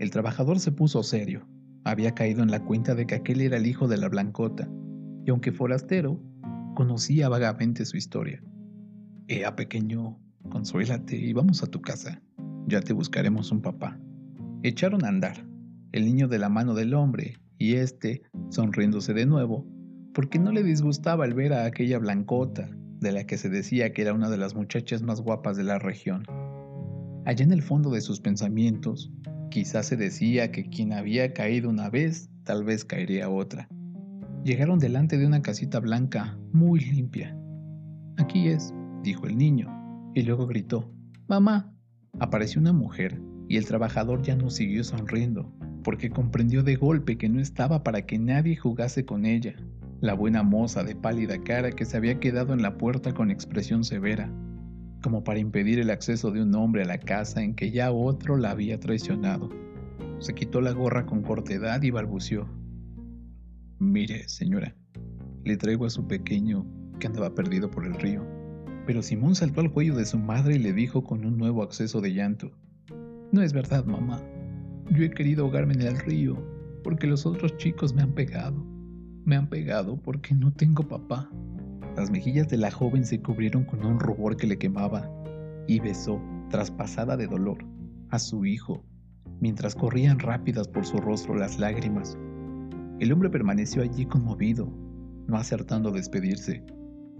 El 0.00 0.10
trabajador 0.10 0.58
se 0.58 0.72
puso 0.72 1.04
serio. 1.04 1.46
Había 1.84 2.16
caído 2.16 2.42
en 2.42 2.50
la 2.50 2.64
cuenta 2.64 2.96
de 2.96 3.06
que 3.06 3.14
aquel 3.14 3.42
era 3.42 3.58
el 3.58 3.66
hijo 3.68 3.86
de 3.86 3.98
la 3.98 4.08
Blancota, 4.08 4.68
y 5.24 5.30
aunque 5.30 5.52
forastero, 5.52 6.20
conocía 6.74 7.28
vagamente 7.28 7.84
su 7.84 7.96
historia. 7.96 8.42
Ea, 9.28 9.54
pequeño, 9.54 10.18
consuélate 10.48 11.16
y 11.16 11.32
vamos 11.32 11.62
a 11.62 11.66
tu 11.66 11.80
casa. 11.80 12.20
Ya 12.66 12.80
te 12.80 12.92
buscaremos 12.92 13.50
un 13.52 13.62
papá. 13.62 13.98
Echaron 14.62 15.04
a 15.04 15.08
andar, 15.08 15.46
el 15.92 16.04
niño 16.04 16.28
de 16.28 16.38
la 16.38 16.48
mano 16.48 16.74
del 16.74 16.94
hombre, 16.94 17.38
y 17.58 17.74
éste, 17.74 18.22
sonriéndose 18.50 19.14
de 19.14 19.26
nuevo, 19.26 19.66
porque 20.12 20.38
no 20.38 20.52
le 20.52 20.62
disgustaba 20.62 21.24
el 21.24 21.34
ver 21.34 21.52
a 21.52 21.64
aquella 21.64 21.98
blancota, 21.98 22.70
de 23.00 23.12
la 23.12 23.24
que 23.24 23.36
se 23.36 23.48
decía 23.48 23.92
que 23.92 24.02
era 24.02 24.14
una 24.14 24.30
de 24.30 24.38
las 24.38 24.54
muchachas 24.54 25.02
más 25.02 25.20
guapas 25.20 25.56
de 25.56 25.64
la 25.64 25.78
región. 25.78 26.24
Allá 27.24 27.44
en 27.44 27.52
el 27.52 27.62
fondo 27.62 27.90
de 27.90 28.00
sus 28.00 28.20
pensamientos, 28.20 29.12
quizás 29.50 29.86
se 29.86 29.96
decía 29.96 30.50
que 30.50 30.68
quien 30.68 30.92
había 30.92 31.32
caído 31.32 31.68
una 31.68 31.90
vez, 31.90 32.30
tal 32.44 32.64
vez 32.64 32.84
caería 32.84 33.28
otra. 33.28 33.68
Llegaron 34.44 34.78
delante 34.78 35.18
de 35.18 35.26
una 35.26 35.42
casita 35.42 35.80
blanca, 35.80 36.38
muy 36.52 36.80
limpia. 36.80 37.36
Aquí 38.16 38.48
es, 38.48 38.72
dijo 39.02 39.26
el 39.26 39.36
niño, 39.36 39.75
y 40.16 40.22
luego 40.22 40.46
gritó, 40.46 40.90
Mamá. 41.28 41.76
Apareció 42.20 42.58
una 42.58 42.72
mujer, 42.72 43.20
y 43.48 43.58
el 43.58 43.66
trabajador 43.66 44.22
ya 44.22 44.34
no 44.34 44.48
siguió 44.48 44.82
sonriendo, 44.82 45.52
porque 45.84 46.08
comprendió 46.08 46.62
de 46.62 46.76
golpe 46.76 47.18
que 47.18 47.28
no 47.28 47.38
estaba 47.38 47.84
para 47.84 48.06
que 48.06 48.18
nadie 48.18 48.56
jugase 48.56 49.04
con 49.04 49.26
ella, 49.26 49.56
la 50.00 50.14
buena 50.14 50.42
moza 50.42 50.84
de 50.84 50.96
pálida 50.96 51.44
cara 51.44 51.70
que 51.70 51.84
se 51.84 51.98
había 51.98 52.18
quedado 52.18 52.54
en 52.54 52.62
la 52.62 52.78
puerta 52.78 53.12
con 53.12 53.30
expresión 53.30 53.84
severa, 53.84 54.32
como 55.02 55.22
para 55.22 55.38
impedir 55.38 55.80
el 55.80 55.90
acceso 55.90 56.30
de 56.30 56.40
un 56.40 56.54
hombre 56.54 56.84
a 56.84 56.86
la 56.86 56.98
casa 56.98 57.42
en 57.42 57.54
que 57.54 57.70
ya 57.70 57.92
otro 57.92 58.38
la 58.38 58.52
había 58.52 58.80
traicionado. 58.80 59.50
Se 60.20 60.34
quitó 60.34 60.62
la 60.62 60.72
gorra 60.72 61.04
con 61.04 61.20
cortedad 61.20 61.82
y 61.82 61.90
balbució. 61.90 62.48
Mire, 63.78 64.26
señora, 64.30 64.74
le 65.44 65.58
traigo 65.58 65.84
a 65.84 65.90
su 65.90 66.08
pequeño 66.08 66.66
que 66.98 67.06
andaba 67.06 67.34
perdido 67.34 67.70
por 67.70 67.84
el 67.84 67.92
río. 67.92 68.35
Pero 68.86 69.02
Simón 69.02 69.34
saltó 69.34 69.60
al 69.60 69.72
cuello 69.72 69.96
de 69.96 70.06
su 70.06 70.18
madre 70.18 70.56
y 70.56 70.58
le 70.58 70.72
dijo 70.72 71.02
con 71.02 71.24
un 71.26 71.36
nuevo 71.36 71.62
acceso 71.62 72.00
de 72.00 72.14
llanto, 72.14 72.52
No 73.32 73.42
es 73.42 73.52
verdad, 73.52 73.84
mamá. 73.84 74.22
Yo 74.90 75.02
he 75.02 75.10
querido 75.10 75.44
ahogarme 75.44 75.74
en 75.74 75.82
el 75.82 75.98
río 75.98 76.36
porque 76.84 77.08
los 77.08 77.26
otros 77.26 77.56
chicos 77.56 77.94
me 77.94 78.02
han 78.02 78.12
pegado. 78.12 78.64
Me 79.24 79.34
han 79.34 79.48
pegado 79.48 80.00
porque 80.00 80.34
no 80.34 80.52
tengo 80.52 80.86
papá. 80.86 81.28
Las 81.96 82.10
mejillas 82.10 82.48
de 82.48 82.58
la 82.58 82.70
joven 82.70 83.04
se 83.04 83.20
cubrieron 83.20 83.64
con 83.64 83.84
un 83.84 83.98
rubor 83.98 84.36
que 84.36 84.46
le 84.46 84.56
quemaba 84.56 85.10
y 85.66 85.80
besó, 85.80 86.22
traspasada 86.50 87.16
de 87.16 87.26
dolor, 87.26 87.58
a 88.10 88.20
su 88.20 88.44
hijo, 88.46 88.84
mientras 89.40 89.74
corrían 89.74 90.20
rápidas 90.20 90.68
por 90.68 90.86
su 90.86 90.98
rostro 90.98 91.34
las 91.34 91.58
lágrimas. 91.58 92.16
El 93.00 93.12
hombre 93.12 93.30
permaneció 93.30 93.82
allí 93.82 94.06
conmovido, 94.06 94.72
no 95.26 95.36
acertando 95.36 95.88
a 95.88 95.92
despedirse. 95.92 96.64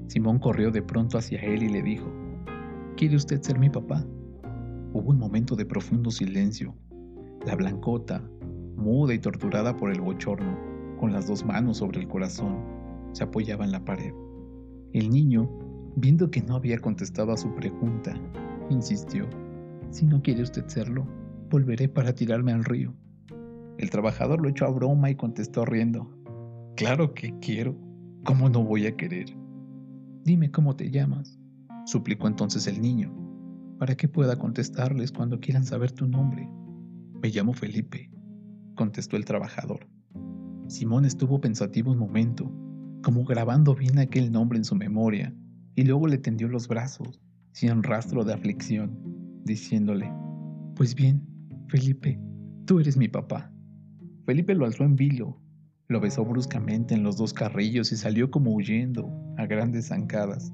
Simón 0.07 0.39
corrió 0.39 0.71
de 0.71 0.83
pronto 0.83 1.19
hacia 1.19 1.41
él 1.41 1.63
y 1.63 1.69
le 1.69 1.83
dijo, 1.83 2.07
¿Quiere 2.97 3.17
usted 3.17 3.43
ser 3.43 3.59
mi 3.59 3.69
papá? 3.69 4.07
Hubo 4.93 5.11
un 5.11 5.19
momento 5.19 5.57
de 5.57 5.67
profundo 5.67 6.11
silencio. 6.11 6.75
La 7.45 7.55
blancota, 7.55 8.23
muda 8.77 9.13
y 9.13 9.19
torturada 9.19 9.77
por 9.77 9.93
el 9.93 10.01
bochorno, 10.01 10.57
con 10.99 11.13
las 11.13 11.27
dos 11.27 11.45
manos 11.45 11.79
sobre 11.79 12.01
el 12.01 12.09
corazón, 12.09 12.57
se 13.13 13.25
apoyaba 13.25 13.65
en 13.65 13.73
la 13.73 13.85
pared. 13.85 14.15
El 14.93 15.11
niño, 15.11 15.51
viendo 15.97 16.31
que 16.31 16.41
no 16.41 16.55
había 16.55 16.79
contestado 16.79 17.33
a 17.33 17.37
su 17.37 17.55
pregunta, 17.55 18.15
insistió, 18.71 19.27
Si 19.91 20.07
no 20.07 20.23
quiere 20.23 20.43
usted 20.43 20.67
serlo, 20.67 21.07
volveré 21.51 21.89
para 21.89 22.15
tirarme 22.15 22.53
al 22.53 22.65
río. 22.65 22.95
El 23.79 23.91
trabajador 23.91 24.41
lo 24.41 24.49
echó 24.49 24.65
a 24.65 24.71
broma 24.71 25.11
y 25.11 25.17
contestó 25.17 25.65
riendo, 25.65 26.11
Claro 26.77 27.15
que 27.15 27.39
quiero, 27.41 27.77
¿cómo 28.25 28.49
no 28.49 28.65
voy 28.65 28.87
a 28.87 28.97
querer? 28.97 29.37
Dime 30.27 30.51
cómo 30.51 30.75
te 30.75 30.91
llamas, 30.91 31.39
suplicó 31.85 32.27
entonces 32.27 32.67
el 32.67 32.83
niño, 32.83 33.15
para 33.79 33.97
que 33.97 34.09
pueda 34.09 34.37
contestarles 34.37 35.13
cuando 35.13 35.39
quieran 35.39 35.65
saber 35.65 35.93
tu 35.93 36.09
nombre. 36.09 36.51
Me 37.23 37.29
llamo 37.29 37.53
Felipe, 37.53 38.11
contestó 38.75 39.17
el 39.17 39.25
trabajador. 39.25 39.87
Simón 40.67 41.05
estuvo 41.05 41.41
pensativo 41.41 41.93
un 41.93 41.99
momento, 41.99 42.53
como 43.05 43.23
grabando 43.23 43.77
bien 43.77 44.01
aquel 44.01 44.33
nombre 44.33 44.59
en 44.59 44.65
su 44.65 44.75
memoria, 44.75 45.33
y 45.77 45.85
luego 45.85 46.09
le 46.09 46.19
tendió 46.19 46.49
los 46.49 46.67
brazos, 46.67 47.21
sin 47.53 47.85
rastro 47.85 48.25
de 48.25 48.35
aflicción, 48.35 48.99
diciéndole, 49.45 50.13
Pues 50.75 50.97
bien, 50.97 51.25
Felipe, 51.69 52.21
tú 52.65 52.81
eres 52.81 52.97
mi 52.97 53.07
papá. 53.07 53.53
Felipe 54.25 54.57
lo 54.57 54.65
alzó 54.65 54.83
en 54.83 54.97
vilo, 54.97 55.41
lo 55.87 56.01
besó 56.01 56.25
bruscamente 56.25 56.97
en 56.97 57.05
los 57.05 57.17
dos 57.17 57.33
carrillos 57.33 57.93
y 57.93 57.97
salió 57.97 58.29
como 58.33 58.53
huyendo, 58.53 59.09
a 59.37 59.47
grandes 59.47 59.89
zancadas. 59.89 60.53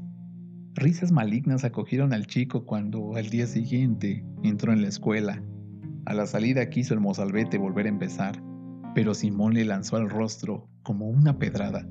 Risas 0.74 1.12
malignas 1.12 1.64
acogieron 1.64 2.12
al 2.12 2.26
chico 2.26 2.64
cuando, 2.64 3.16
al 3.16 3.28
día 3.28 3.46
siguiente, 3.46 4.24
entró 4.42 4.72
en 4.72 4.82
la 4.82 4.88
escuela. 4.88 5.42
A 6.06 6.14
la 6.14 6.26
salida 6.26 6.68
quiso 6.70 6.94
el 6.94 7.00
mozalbete 7.00 7.58
volver 7.58 7.86
a 7.86 7.90
empezar, 7.90 8.42
pero 8.94 9.14
Simón 9.14 9.54
le 9.54 9.64
lanzó 9.64 9.96
al 9.96 10.08
rostro, 10.08 10.68
como 10.82 11.08
una 11.08 11.38
pedrada, 11.38 11.86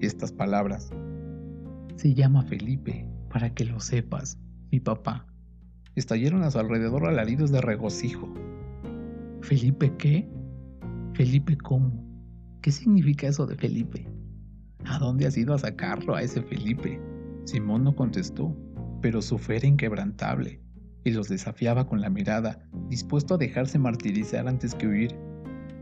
estas 0.00 0.32
palabras. 0.32 0.90
Se 1.96 2.12
llama 2.12 2.42
Felipe, 2.42 3.06
para 3.30 3.54
que 3.54 3.64
lo 3.64 3.80
sepas, 3.80 4.38
mi 4.70 4.80
papá. 4.80 5.26
Estallaron 5.94 6.42
a 6.42 6.50
su 6.50 6.58
alrededor 6.58 7.06
alaridos 7.06 7.52
de 7.52 7.60
regocijo. 7.60 8.32
¿Felipe 9.42 9.92
qué? 9.96 10.28
¿Felipe 11.14 11.56
cómo? 11.56 12.04
¿Qué 12.62 12.72
significa 12.72 13.28
eso 13.28 13.46
de 13.46 13.54
Felipe? 13.54 14.13
¿A 14.86 14.98
dónde 14.98 15.26
has 15.26 15.36
ido 15.36 15.54
a 15.54 15.58
sacarlo 15.58 16.14
a 16.14 16.22
ese 16.22 16.42
Felipe? 16.42 17.00
Simón 17.44 17.84
no 17.84 17.94
contestó, 17.94 18.56
pero 19.00 19.22
su 19.22 19.38
fe 19.38 19.56
era 19.56 19.66
inquebrantable 19.66 20.60
y 21.04 21.10
los 21.10 21.28
desafiaba 21.28 21.86
con 21.86 22.00
la 22.00 22.10
mirada, 22.10 22.66
dispuesto 22.88 23.34
a 23.34 23.38
dejarse 23.38 23.78
martirizar 23.78 24.48
antes 24.48 24.74
que 24.74 24.86
huir. 24.86 25.16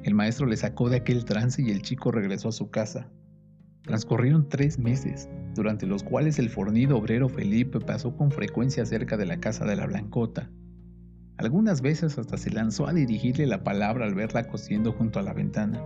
El 0.03 0.15
maestro 0.15 0.47
le 0.47 0.57
sacó 0.57 0.89
de 0.89 0.97
aquel 0.97 1.25
trance 1.25 1.63
y 1.63 1.71
el 1.71 1.83
chico 1.83 2.11
regresó 2.11 2.49
a 2.49 2.53
su 2.53 2.71
casa. 2.71 3.09
Transcurrieron 3.83 4.49
tres 4.49 4.79
meses, 4.79 5.29
durante 5.55 5.87
los 5.87 6.03
cuales 6.03 6.39
el 6.39 6.51
fornido 6.51 6.97
obrero 6.97 7.29
Felipe 7.29 7.81
pasó 7.81 8.17
con 8.17 8.31
frecuencia 8.31 8.85
cerca 8.85 9.17
de 9.17 9.27
la 9.27 9.39
casa 9.39 9.65
de 9.65 9.77
la 9.77 9.87
Blancota. 9.87 10.51
Algunas 11.37 11.83
veces 11.83 12.19
hasta 12.19 12.37
se 12.37 12.51
lanzó 12.51 12.87
a 12.87 12.93
dirigirle 12.93 13.47
la 13.47 13.65
palabra 13.65 14.05
al 14.05 14.15
verla 14.15 14.45
cosiendo 14.45 14.93
junto 14.93 15.19
a 15.19 15.23
la 15.23 15.33
ventana. 15.33 15.81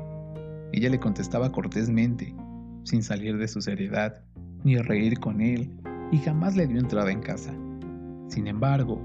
Ella 0.72 0.90
le 0.90 0.98
contestaba 0.98 1.52
cortésmente, 1.52 2.34
sin 2.86 3.02
salir 3.02 3.36
de 3.36 3.48
su 3.48 3.60
seriedad, 3.60 4.22
ni 4.62 4.76
reír 4.76 5.18
con 5.18 5.40
él, 5.40 5.70
y 6.12 6.18
jamás 6.18 6.56
le 6.56 6.66
dio 6.66 6.78
entrada 6.78 7.10
en 7.10 7.20
casa. 7.20 7.52
Sin 8.28 8.46
embargo, 8.46 9.02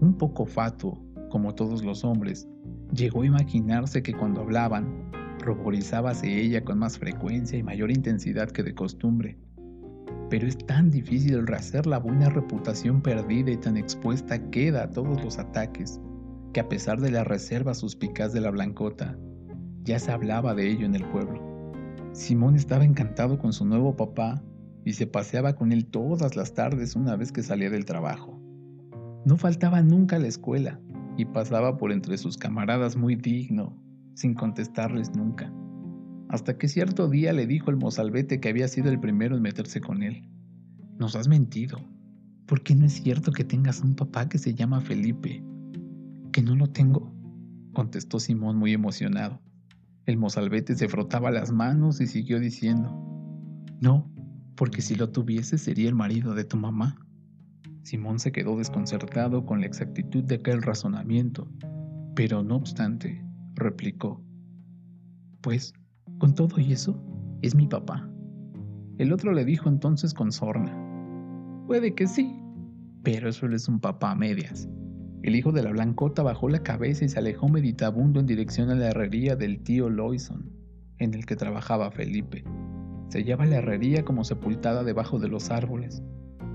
un 0.00 0.16
poco 0.18 0.44
fatuo, 0.44 1.00
como 1.30 1.54
todos 1.54 1.84
los 1.84 2.04
hombres, 2.04 2.48
llegó 2.92 3.22
a 3.22 3.26
imaginarse 3.26 4.02
que 4.02 4.12
cuando 4.12 4.40
hablaban, 4.40 5.10
ruborizábase 5.38 6.40
ella 6.40 6.64
con 6.64 6.78
más 6.78 6.98
frecuencia 6.98 7.58
y 7.58 7.62
mayor 7.62 7.92
intensidad 7.92 8.50
que 8.50 8.64
de 8.64 8.74
costumbre. 8.74 9.38
Pero 10.28 10.48
es 10.48 10.58
tan 10.58 10.90
difícil 10.90 11.46
rehacer 11.46 11.86
la 11.86 11.98
buena 11.98 12.28
reputación 12.28 13.02
perdida 13.02 13.52
y 13.52 13.56
tan 13.56 13.76
expuesta 13.76 14.50
queda 14.50 14.84
a 14.84 14.90
todos 14.90 15.22
los 15.22 15.38
ataques, 15.38 16.00
que 16.52 16.60
a 16.60 16.68
pesar 16.68 17.00
de 17.00 17.12
la 17.12 17.22
reserva 17.22 17.74
suspicaz 17.74 18.32
de 18.32 18.40
la 18.40 18.50
blancota, 18.50 19.16
ya 19.84 19.98
se 19.98 20.10
hablaba 20.10 20.54
de 20.54 20.68
ello 20.68 20.86
en 20.86 20.96
el 20.96 21.04
pueblo. 21.04 21.51
Simón 22.12 22.56
estaba 22.56 22.84
encantado 22.84 23.38
con 23.38 23.54
su 23.54 23.64
nuevo 23.64 23.96
papá 23.96 24.42
y 24.84 24.92
se 24.92 25.06
paseaba 25.06 25.54
con 25.54 25.72
él 25.72 25.86
todas 25.86 26.36
las 26.36 26.52
tardes 26.52 26.94
una 26.94 27.16
vez 27.16 27.32
que 27.32 27.42
salía 27.42 27.70
del 27.70 27.86
trabajo. 27.86 28.38
No 29.24 29.36
faltaba 29.36 29.80
nunca 29.82 30.16
a 30.16 30.18
la 30.18 30.28
escuela 30.28 30.78
y 31.16 31.24
pasaba 31.24 31.78
por 31.78 31.90
entre 31.90 32.18
sus 32.18 32.36
camaradas 32.36 32.96
muy 32.96 33.16
digno, 33.16 33.78
sin 34.14 34.34
contestarles 34.34 35.14
nunca. 35.16 35.52
Hasta 36.28 36.58
que 36.58 36.68
cierto 36.68 37.08
día 37.08 37.32
le 37.32 37.46
dijo 37.46 37.70
el 37.70 37.76
mozalbete 37.76 38.40
que 38.40 38.48
había 38.50 38.68
sido 38.68 38.90
el 38.90 39.00
primero 39.00 39.36
en 39.36 39.42
meterse 39.42 39.80
con 39.80 40.02
él. 40.02 40.28
Nos 40.98 41.16
has 41.16 41.28
mentido, 41.28 41.78
porque 42.46 42.74
no 42.74 42.84
es 42.84 42.92
cierto 42.94 43.32
que 43.32 43.44
tengas 43.44 43.80
un 43.80 43.94
papá 43.94 44.28
que 44.28 44.38
se 44.38 44.54
llama 44.54 44.80
Felipe. 44.80 45.42
¿Que 46.32 46.42
no 46.42 46.56
lo 46.56 46.66
tengo? 46.66 47.14
contestó 47.72 48.20
Simón 48.20 48.58
muy 48.58 48.72
emocionado. 48.72 49.40
El 50.04 50.16
mozalbete 50.16 50.74
se 50.74 50.88
frotaba 50.88 51.30
las 51.30 51.52
manos 51.52 52.00
y 52.00 52.06
siguió 52.06 52.40
diciendo, 52.40 52.90
No, 53.80 54.10
porque 54.56 54.82
si 54.82 54.96
lo 54.96 55.10
tuviese 55.10 55.58
sería 55.58 55.88
el 55.88 55.94
marido 55.94 56.34
de 56.34 56.44
tu 56.44 56.56
mamá. 56.56 56.96
Simón 57.82 58.18
se 58.18 58.32
quedó 58.32 58.56
desconcertado 58.56 59.44
con 59.44 59.60
la 59.60 59.66
exactitud 59.66 60.24
de 60.24 60.36
aquel 60.36 60.62
razonamiento, 60.62 61.48
pero 62.14 62.42
no 62.42 62.56
obstante, 62.56 63.24
replicó, 63.54 64.24
Pues, 65.40 65.72
con 66.18 66.34
todo 66.34 66.58
y 66.58 66.72
eso, 66.72 67.00
es 67.42 67.54
mi 67.54 67.66
papá. 67.66 68.08
El 68.98 69.12
otro 69.12 69.32
le 69.32 69.44
dijo 69.44 69.68
entonces 69.68 70.14
con 70.14 70.32
sorna, 70.32 70.76
Puede 71.66 71.94
que 71.94 72.06
sí, 72.08 72.36
pero 73.02 73.28
eso 73.28 73.46
es 73.46 73.68
un 73.68 73.80
papá 73.80 74.12
a 74.12 74.16
medias. 74.16 74.68
El 75.22 75.36
hijo 75.36 75.52
de 75.52 75.62
la 75.62 75.70
blancota 75.70 76.24
bajó 76.24 76.48
la 76.48 76.64
cabeza 76.64 77.04
y 77.04 77.08
se 77.08 77.20
alejó 77.20 77.48
meditabundo 77.48 78.18
en 78.18 78.26
dirección 78.26 78.70
a 78.70 78.74
la 78.74 78.88
herrería 78.88 79.36
del 79.36 79.62
tío 79.62 79.88
Loison, 79.88 80.50
en 80.98 81.14
el 81.14 81.26
que 81.26 81.36
trabajaba 81.36 81.92
Felipe. 81.92 82.42
Se 83.08 83.22
la 83.22 83.56
herrería 83.56 84.04
como 84.04 84.24
sepultada 84.24 84.82
debajo 84.82 85.20
de 85.20 85.28
los 85.28 85.50
árboles. 85.50 86.02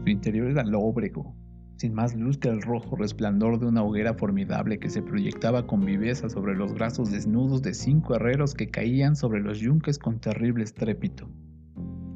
Su 0.04 0.10
interior 0.10 0.50
era 0.50 0.66
lóbrego, 0.66 1.34
sin 1.78 1.94
más 1.94 2.14
luz 2.14 2.40
que 2.40 2.50
el 2.50 2.62
rojo 2.62 2.98
resplandor 2.98 3.58
de 3.58 3.68
una 3.68 3.84
hoguera 3.84 4.16
formidable 4.16 4.80
que 4.80 4.90
se 4.90 5.02
proyectaba 5.02 5.66
con 5.66 5.86
viveza 5.86 6.30
sobre 6.30 6.54
los 6.54 6.74
brazos 6.74 7.10
desnudos 7.10 7.62
de 7.62 7.74
cinco 7.74 8.16
herreros 8.16 8.54
que 8.54 8.70
caían 8.70 9.16
sobre 9.16 9.40
los 9.40 9.60
yunques 9.60 9.98
con 9.98 10.20
terrible 10.20 10.66
estrépito. 10.66 11.30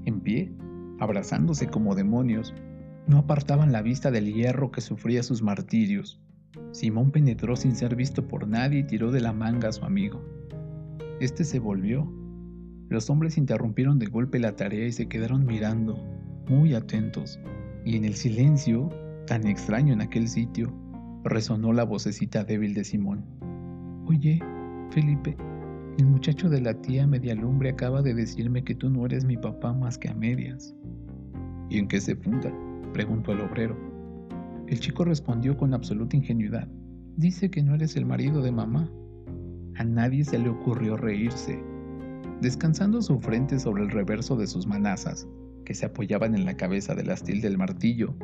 En 0.03 0.19
pie, 0.19 0.51
abrazándose 0.99 1.67
como 1.67 1.95
demonios, 1.95 2.53
no 3.07 3.19
apartaban 3.19 3.71
la 3.71 3.81
vista 3.81 4.11
del 4.11 4.33
hierro 4.33 4.71
que 4.71 4.81
sufría 4.81 5.23
sus 5.23 5.41
martirios, 5.41 6.19
Simón 6.71 7.11
penetró 7.11 7.55
sin 7.55 7.75
ser 7.75 7.95
visto 7.95 8.27
por 8.27 8.47
nadie 8.47 8.79
y 8.79 8.83
tiró 8.83 9.11
de 9.11 9.21
la 9.21 9.33
manga 9.33 9.69
a 9.69 9.71
su 9.71 9.85
amigo. 9.85 10.21
Este 11.19 11.43
se 11.43 11.59
volvió. 11.59 12.11
Los 12.89 13.09
hombres 13.09 13.37
interrumpieron 13.37 13.99
de 13.99 14.07
golpe 14.07 14.39
la 14.39 14.55
tarea 14.55 14.87
y 14.87 14.91
se 14.91 15.07
quedaron 15.07 15.45
mirando, 15.45 15.97
muy 16.49 16.73
atentos, 16.73 17.39
y 17.85 17.95
en 17.95 18.05
el 18.05 18.15
silencio, 18.15 18.89
tan 19.27 19.47
extraño 19.47 19.93
en 19.93 20.01
aquel 20.01 20.27
sitio, 20.27 20.73
resonó 21.23 21.71
la 21.73 21.83
vocecita 21.83 22.43
débil 22.43 22.73
de 22.73 22.83
Simón. 22.83 23.23
Oye, 24.07 24.39
Felipe, 24.89 25.37
el 25.97 26.05
muchacho 26.07 26.49
de 26.49 26.61
la 26.61 26.73
tía 26.73 27.05
Medialumbre 27.05 27.69
acaba 27.69 28.01
de 28.01 28.13
decirme 28.13 28.63
que 28.63 28.75
tú 28.75 28.89
no 28.89 29.05
eres 29.05 29.23
mi 29.23 29.37
papá 29.37 29.73
más 29.73 29.97
que 29.97 30.09
a 30.09 30.13
medias. 30.13 30.73
¿Y 31.69 31.79
en 31.79 31.87
qué 31.87 32.01
se 32.01 32.15
funda? 32.15 32.51
preguntó 32.93 33.31
el 33.31 33.41
obrero. 33.41 33.90
El 34.71 34.79
chico 34.79 35.03
respondió 35.03 35.57
con 35.57 35.73
absoluta 35.73 36.15
ingenuidad. 36.15 36.65
Dice 37.17 37.51
que 37.51 37.61
no 37.61 37.75
eres 37.75 37.97
el 37.97 38.05
marido 38.05 38.41
de 38.41 38.53
mamá. 38.53 38.89
A 39.75 39.83
nadie 39.83 40.23
se 40.23 40.39
le 40.39 40.47
ocurrió 40.47 40.95
reírse. 40.95 41.61
Descansando 42.39 43.01
su 43.01 43.19
frente 43.19 43.59
sobre 43.59 43.83
el 43.83 43.91
reverso 43.91 44.37
de 44.37 44.47
sus 44.47 44.65
manazas, 44.65 45.27
que 45.65 45.73
se 45.73 45.87
apoyaban 45.87 46.35
en 46.35 46.45
la 46.45 46.55
cabeza 46.55 46.95
del 46.95 47.09
astil 47.09 47.41
del 47.41 47.57
martillo, 47.57 48.15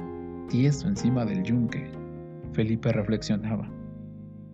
tieso 0.48 0.88
encima 0.88 1.26
del 1.26 1.44
yunque, 1.44 1.92
Felipe 2.54 2.94
reflexionaba. 2.94 3.70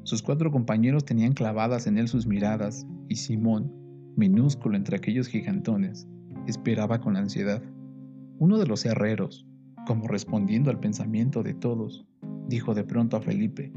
Sus 0.01 0.23
cuatro 0.23 0.49
compañeros 0.51 1.05
tenían 1.05 1.33
clavadas 1.33 1.85
en 1.85 1.99
él 1.99 2.07
sus 2.07 2.25
miradas, 2.25 2.87
y 3.07 3.17
Simón, 3.17 3.71
minúsculo 4.17 4.77
entre 4.77 4.97
aquellos 4.97 5.27
gigantones, 5.27 6.07
esperaba 6.47 6.99
con 6.99 7.17
ansiedad. 7.17 7.61
Uno 8.39 8.57
de 8.57 8.65
los 8.65 8.83
herreros, 8.83 9.45
como 9.85 10.07
respondiendo 10.07 10.69
al 10.69 10.79
pensamiento 10.79 11.43
de 11.43 11.53
todos, 11.53 12.05
dijo 12.47 12.73
de 12.73 12.83
pronto 12.83 13.17
a 13.17 13.21
Felipe, 13.21 13.71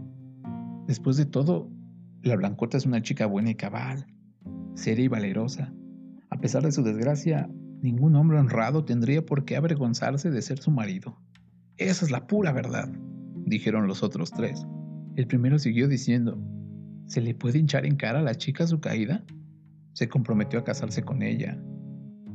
Después 0.86 1.16
de 1.16 1.26
todo, 1.26 1.68
la 2.22 2.36
Blancota 2.36 2.76
es 2.76 2.86
una 2.86 3.02
chica 3.02 3.26
buena 3.26 3.50
y 3.50 3.56
cabal, 3.56 4.06
seria 4.74 5.04
y 5.04 5.08
valerosa. 5.08 5.72
A 6.30 6.38
pesar 6.38 6.62
de 6.62 6.70
su 6.70 6.84
desgracia, 6.84 7.50
ningún 7.82 8.14
hombre 8.14 8.38
honrado 8.38 8.84
tendría 8.84 9.26
por 9.26 9.44
qué 9.44 9.56
avergonzarse 9.56 10.30
de 10.30 10.42
ser 10.42 10.58
su 10.58 10.70
marido. 10.70 11.20
Esa 11.76 12.04
es 12.04 12.12
la 12.12 12.28
pura 12.28 12.52
verdad, 12.52 12.88
dijeron 13.46 13.88
los 13.88 14.04
otros 14.04 14.30
tres. 14.30 14.64
El 15.16 15.26
primero 15.26 15.58
siguió 15.58 15.88
diciendo, 15.88 16.38
¿se 17.06 17.20
le 17.20 17.34
puede 17.34 17.58
hinchar 17.58 17.84
en 17.84 17.96
cara 17.96 18.20
a 18.20 18.22
la 18.22 18.36
chica 18.36 18.64
su 18.68 18.78
caída? 18.78 19.24
Se 19.92 20.08
comprometió 20.08 20.60
a 20.60 20.64
casarse 20.64 21.02
con 21.02 21.22
ella, 21.22 21.60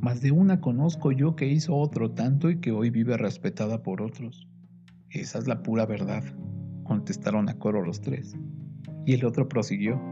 más 0.02 0.20
de 0.20 0.32
una 0.32 0.60
conozco 0.60 1.12
yo 1.12 1.36
que 1.36 1.46
hizo 1.46 1.76
otro 1.76 2.10
tanto 2.10 2.50
y 2.50 2.58
que 2.58 2.72
hoy 2.72 2.90
vive 2.90 3.16
respetada 3.16 3.84
por 3.84 4.02
otros. 4.02 4.48
Esa 5.10 5.38
es 5.38 5.46
la 5.46 5.62
pura 5.62 5.86
verdad, 5.86 6.24
contestaron 6.82 7.48
a 7.48 7.56
coro 7.56 7.84
los 7.84 8.00
tres. 8.00 8.34
Y 9.06 9.14
el 9.14 9.24
otro 9.24 9.48
prosiguió. 9.48 10.02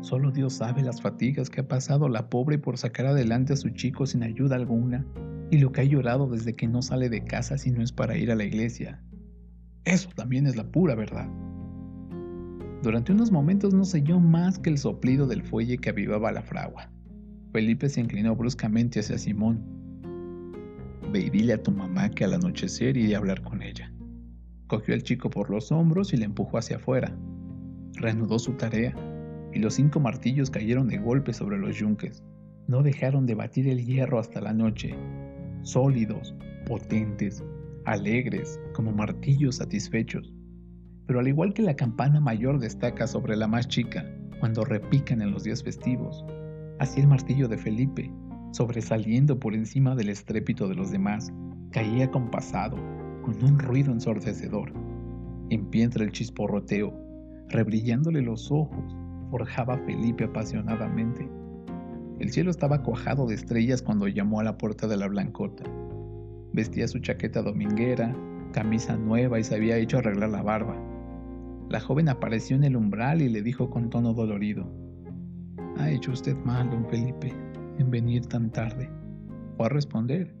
Solo 0.00 0.32
Dios 0.32 0.54
sabe 0.54 0.82
las 0.82 1.00
fatigas 1.00 1.50
que 1.50 1.60
ha 1.60 1.68
pasado 1.68 2.08
la 2.08 2.28
pobre 2.28 2.58
por 2.58 2.78
sacar 2.78 3.06
adelante 3.06 3.52
a 3.52 3.56
su 3.56 3.70
chico 3.70 4.06
sin 4.06 4.24
ayuda 4.24 4.56
alguna, 4.56 5.06
y 5.52 5.58
lo 5.58 5.70
que 5.70 5.82
ha 5.82 5.84
llorado 5.84 6.26
desde 6.28 6.56
que 6.56 6.66
no 6.66 6.82
sale 6.82 7.08
de 7.08 7.24
casa 7.24 7.58
si 7.58 7.70
no 7.70 7.80
es 7.80 7.92
para 7.92 8.18
ir 8.18 8.32
a 8.32 8.34
la 8.34 8.44
iglesia. 8.44 9.00
Eso 9.84 10.08
también 10.16 10.48
es 10.48 10.56
la 10.56 10.64
pura 10.64 10.96
verdad. 10.96 11.28
Durante 12.82 13.12
unos 13.12 13.30
momentos 13.30 13.72
no 13.72 13.84
se 13.84 13.98
oyó 13.98 14.18
más 14.18 14.58
que 14.58 14.70
el 14.70 14.78
soplido 14.78 15.28
del 15.28 15.44
fuelle 15.44 15.78
que 15.78 15.90
avivaba 15.90 16.32
la 16.32 16.42
fragua. 16.42 16.90
Felipe 17.52 17.88
se 17.88 18.00
inclinó 18.00 18.36
bruscamente 18.36 19.00
hacia 19.00 19.16
Simón. 19.16 19.64
Ve 21.10 21.30
dile 21.30 21.54
a 21.54 21.62
tu 21.62 21.70
mamá 21.70 22.10
que 22.10 22.24
al 22.24 22.34
anochecer 22.34 22.96
iré 22.96 23.14
a 23.14 23.18
hablar 23.18 23.42
con 23.42 23.62
ella. 23.62 23.90
Cogió 24.66 24.94
al 24.94 25.02
chico 25.02 25.30
por 25.30 25.48
los 25.48 25.72
hombros 25.72 26.12
y 26.12 26.18
le 26.18 26.26
empujó 26.26 26.58
hacia 26.58 26.76
afuera. 26.76 27.16
Reanudó 27.94 28.38
su 28.38 28.52
tarea, 28.52 28.94
y 29.54 29.60
los 29.60 29.74
cinco 29.74 29.98
martillos 29.98 30.50
cayeron 30.50 30.88
de 30.88 30.98
golpe 30.98 31.32
sobre 31.32 31.56
los 31.56 31.76
yunques. 31.76 32.22
No 32.66 32.82
dejaron 32.82 33.24
de 33.24 33.34
batir 33.34 33.66
el 33.66 33.82
hierro 33.82 34.18
hasta 34.18 34.42
la 34.42 34.52
noche, 34.52 34.94
sólidos, 35.62 36.34
potentes, 36.66 37.42
alegres, 37.86 38.60
como 38.74 38.92
martillos 38.92 39.56
satisfechos. 39.56 40.34
Pero 41.06 41.20
al 41.20 41.28
igual 41.28 41.54
que 41.54 41.62
la 41.62 41.76
campana 41.76 42.20
mayor 42.20 42.58
destaca 42.58 43.06
sobre 43.06 43.36
la 43.36 43.48
más 43.48 43.68
chica 43.68 44.04
cuando 44.38 44.66
repican 44.66 45.22
en 45.22 45.30
los 45.30 45.44
días 45.44 45.62
festivos, 45.62 46.26
Así 46.78 47.00
el 47.00 47.08
martillo 47.08 47.48
de 47.48 47.58
Felipe, 47.58 48.12
sobresaliendo 48.52 49.38
por 49.38 49.54
encima 49.54 49.96
del 49.96 50.10
estrépito 50.10 50.68
de 50.68 50.76
los 50.76 50.92
demás, 50.92 51.32
caía 51.72 52.08
compasado, 52.10 52.76
con 53.22 53.42
un 53.42 53.58
ruido 53.58 53.90
ensordecedor. 53.90 54.72
En 55.50 55.66
pie 55.66 55.82
entre 55.82 56.04
el 56.04 56.12
chisporroteo, 56.12 56.94
rebrillándole 57.48 58.22
los 58.22 58.52
ojos, 58.52 58.96
forjaba 59.30 59.78
Felipe 59.78 60.24
apasionadamente. 60.24 61.28
El 62.20 62.30
cielo 62.30 62.50
estaba 62.50 62.82
cuajado 62.82 63.26
de 63.26 63.34
estrellas 63.34 63.82
cuando 63.82 64.06
llamó 64.06 64.38
a 64.38 64.44
la 64.44 64.56
puerta 64.56 64.86
de 64.86 64.96
la 64.96 65.08
blancota. 65.08 65.64
Vestía 66.52 66.86
su 66.86 67.00
chaqueta 67.00 67.42
dominguera, 67.42 68.14
camisa 68.52 68.96
nueva 68.96 69.40
y 69.40 69.44
se 69.44 69.56
había 69.56 69.76
hecho 69.76 69.98
arreglar 69.98 70.30
la 70.30 70.42
barba. 70.42 70.76
La 71.68 71.80
joven 71.80 72.08
apareció 72.08 72.56
en 72.56 72.64
el 72.64 72.76
umbral 72.76 73.20
y 73.20 73.28
le 73.28 73.42
dijo 73.42 73.68
con 73.68 73.90
tono 73.90 74.14
dolorido, 74.14 74.72
ha 75.76 75.90
hecho 75.90 76.12
usted 76.12 76.36
mal, 76.44 76.70
don 76.70 76.86
Felipe, 76.88 77.32
en 77.78 77.90
venir 77.90 78.26
tan 78.26 78.50
tarde. 78.50 78.90
Fue 79.56 79.66
a 79.66 79.68
responder. 79.68 80.34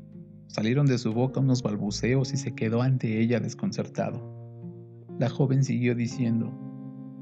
Salieron 0.48 0.86
de 0.86 0.98
su 0.98 1.12
boca 1.12 1.40
unos 1.40 1.62
balbuceos 1.62 2.32
y 2.32 2.36
se 2.36 2.54
quedó 2.54 2.82
ante 2.82 3.20
ella 3.20 3.40
desconcertado. 3.40 4.38
La 5.18 5.28
joven 5.28 5.64
siguió 5.64 5.94
diciendo, 5.94 6.52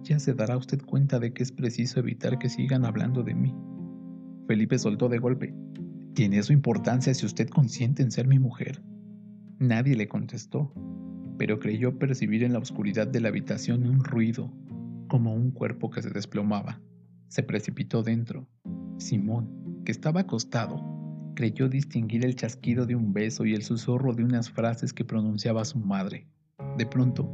ya 0.03 0.19
se 0.19 0.35
dará 0.35 0.57
usted 0.57 0.81
cuenta 0.83 1.19
de 1.19 1.33
que 1.33 1.43
es 1.43 1.51
preciso 1.51 1.99
evitar 1.99 2.39
que 2.39 2.49
sigan 2.49 2.85
hablando 2.85 3.23
de 3.23 3.35
mí. 3.35 3.55
Felipe 4.47 4.79
soltó 4.79 5.09
de 5.09 5.19
golpe, 5.19 5.55
¿tiene 6.15 6.43
su 6.43 6.53
importancia 6.53 7.13
si 7.15 7.27
usted 7.27 7.49
consiente 7.49 8.03
en 8.03 8.13
ser 8.13 8.29
mi 8.29 8.39
mujer? 8.39 8.83
Nadie 9.59 9.97
le 9.97 10.07
contestó, 10.07 10.73
pero 11.39 11.59
creyó 11.59 11.99
percibir 11.99 12.45
en 12.45 12.53
la 12.53 12.59
oscuridad 12.59 13.07
de 13.09 13.21
la 13.21 13.29
habitación 13.29 13.87
un 13.87 14.05
ruido, 14.05 14.53
como 15.09 15.35
un 15.35 15.51
cuerpo 15.51 15.91
que 15.91 16.03
se 16.03 16.11
desplomaba. 16.11 16.81
Se 17.29 17.43
precipitó 17.43 18.03
dentro. 18.03 18.49
Simón, 18.99 19.83
que 19.85 19.93
estaba 19.93 20.21
acostado, 20.21 20.83
creyó 21.35 21.69
distinguir 21.69 22.25
el 22.25 22.35
chasquido 22.35 22.87
de 22.87 22.97
un 22.97 23.13
beso 23.13 23.45
y 23.45 23.55
el 23.55 23.63
susurro 23.63 24.15
de 24.15 24.25
unas 24.25 24.51
frases 24.51 24.93
que 24.93 25.05
pronunciaba 25.05 25.65
su 25.65 25.79
madre. 25.79 26.27
De 26.79 26.87
pronto, 26.87 27.31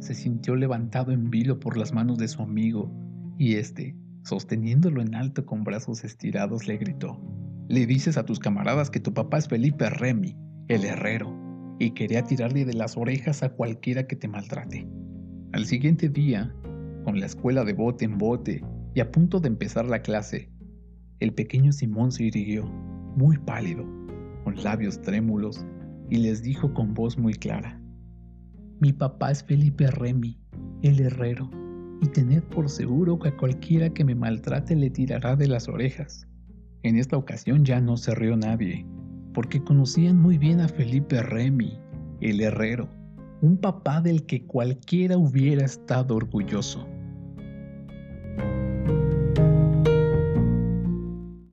se 0.00 0.14
sintió 0.14 0.56
levantado 0.56 1.12
en 1.12 1.30
vilo 1.30 1.58
por 1.58 1.76
las 1.76 1.92
manos 1.92 2.18
de 2.18 2.28
su 2.28 2.42
amigo, 2.42 2.92
y 3.38 3.54
éste, 3.54 3.96
sosteniéndolo 4.24 5.00
en 5.00 5.14
alto 5.14 5.46
con 5.46 5.64
brazos 5.64 6.04
estirados, 6.04 6.66
le 6.66 6.76
gritó, 6.76 7.20
Le 7.68 7.86
dices 7.86 8.16
a 8.18 8.24
tus 8.24 8.38
camaradas 8.38 8.90
que 8.90 9.00
tu 9.00 9.14
papá 9.14 9.38
es 9.38 9.48
Felipe 9.48 9.88
Remy, 9.88 10.36
el 10.68 10.84
herrero, 10.84 11.34
y 11.78 11.90
quería 11.92 12.22
tirarle 12.24 12.64
de 12.64 12.74
las 12.74 12.96
orejas 12.96 13.42
a 13.42 13.50
cualquiera 13.50 14.06
que 14.06 14.16
te 14.16 14.28
maltrate. 14.28 14.86
Al 15.52 15.64
siguiente 15.64 16.08
día, 16.08 16.54
con 17.04 17.18
la 17.20 17.26
escuela 17.26 17.64
de 17.64 17.72
bote 17.72 18.04
en 18.04 18.18
bote 18.18 18.62
y 18.96 19.00
a 19.00 19.12
punto 19.12 19.40
de 19.40 19.48
empezar 19.48 19.84
la 19.84 20.00
clase, 20.00 20.48
el 21.20 21.34
pequeño 21.34 21.70
Simón 21.70 22.10
se 22.10 22.24
irguió, 22.24 22.64
muy 23.14 23.36
pálido, 23.36 23.84
con 24.42 24.56
labios 24.64 25.02
trémulos, 25.02 25.66
y 26.08 26.16
les 26.16 26.42
dijo 26.42 26.72
con 26.72 26.94
voz 26.94 27.18
muy 27.18 27.34
clara, 27.34 27.78
Mi 28.80 28.94
papá 28.94 29.32
es 29.32 29.44
Felipe 29.44 29.90
Remy, 29.90 30.40
el 30.80 30.98
herrero, 31.00 31.50
y 32.00 32.06
tener 32.06 32.42
por 32.44 32.70
seguro 32.70 33.18
que 33.18 33.28
a 33.28 33.36
cualquiera 33.36 33.90
que 33.90 34.02
me 34.02 34.14
maltrate 34.14 34.74
le 34.74 34.88
tirará 34.88 35.36
de 35.36 35.48
las 35.48 35.68
orejas. 35.68 36.26
En 36.82 36.96
esta 36.96 37.18
ocasión 37.18 37.66
ya 37.66 37.82
no 37.82 37.98
se 37.98 38.14
rió 38.14 38.34
nadie, 38.34 38.86
porque 39.34 39.62
conocían 39.62 40.18
muy 40.18 40.38
bien 40.38 40.62
a 40.62 40.68
Felipe 40.68 41.22
Remy, 41.22 41.78
el 42.22 42.40
herrero, 42.40 42.88
un 43.42 43.58
papá 43.58 44.00
del 44.00 44.24
que 44.24 44.46
cualquiera 44.46 45.18
hubiera 45.18 45.66
estado 45.66 46.16
orgulloso. 46.16 46.88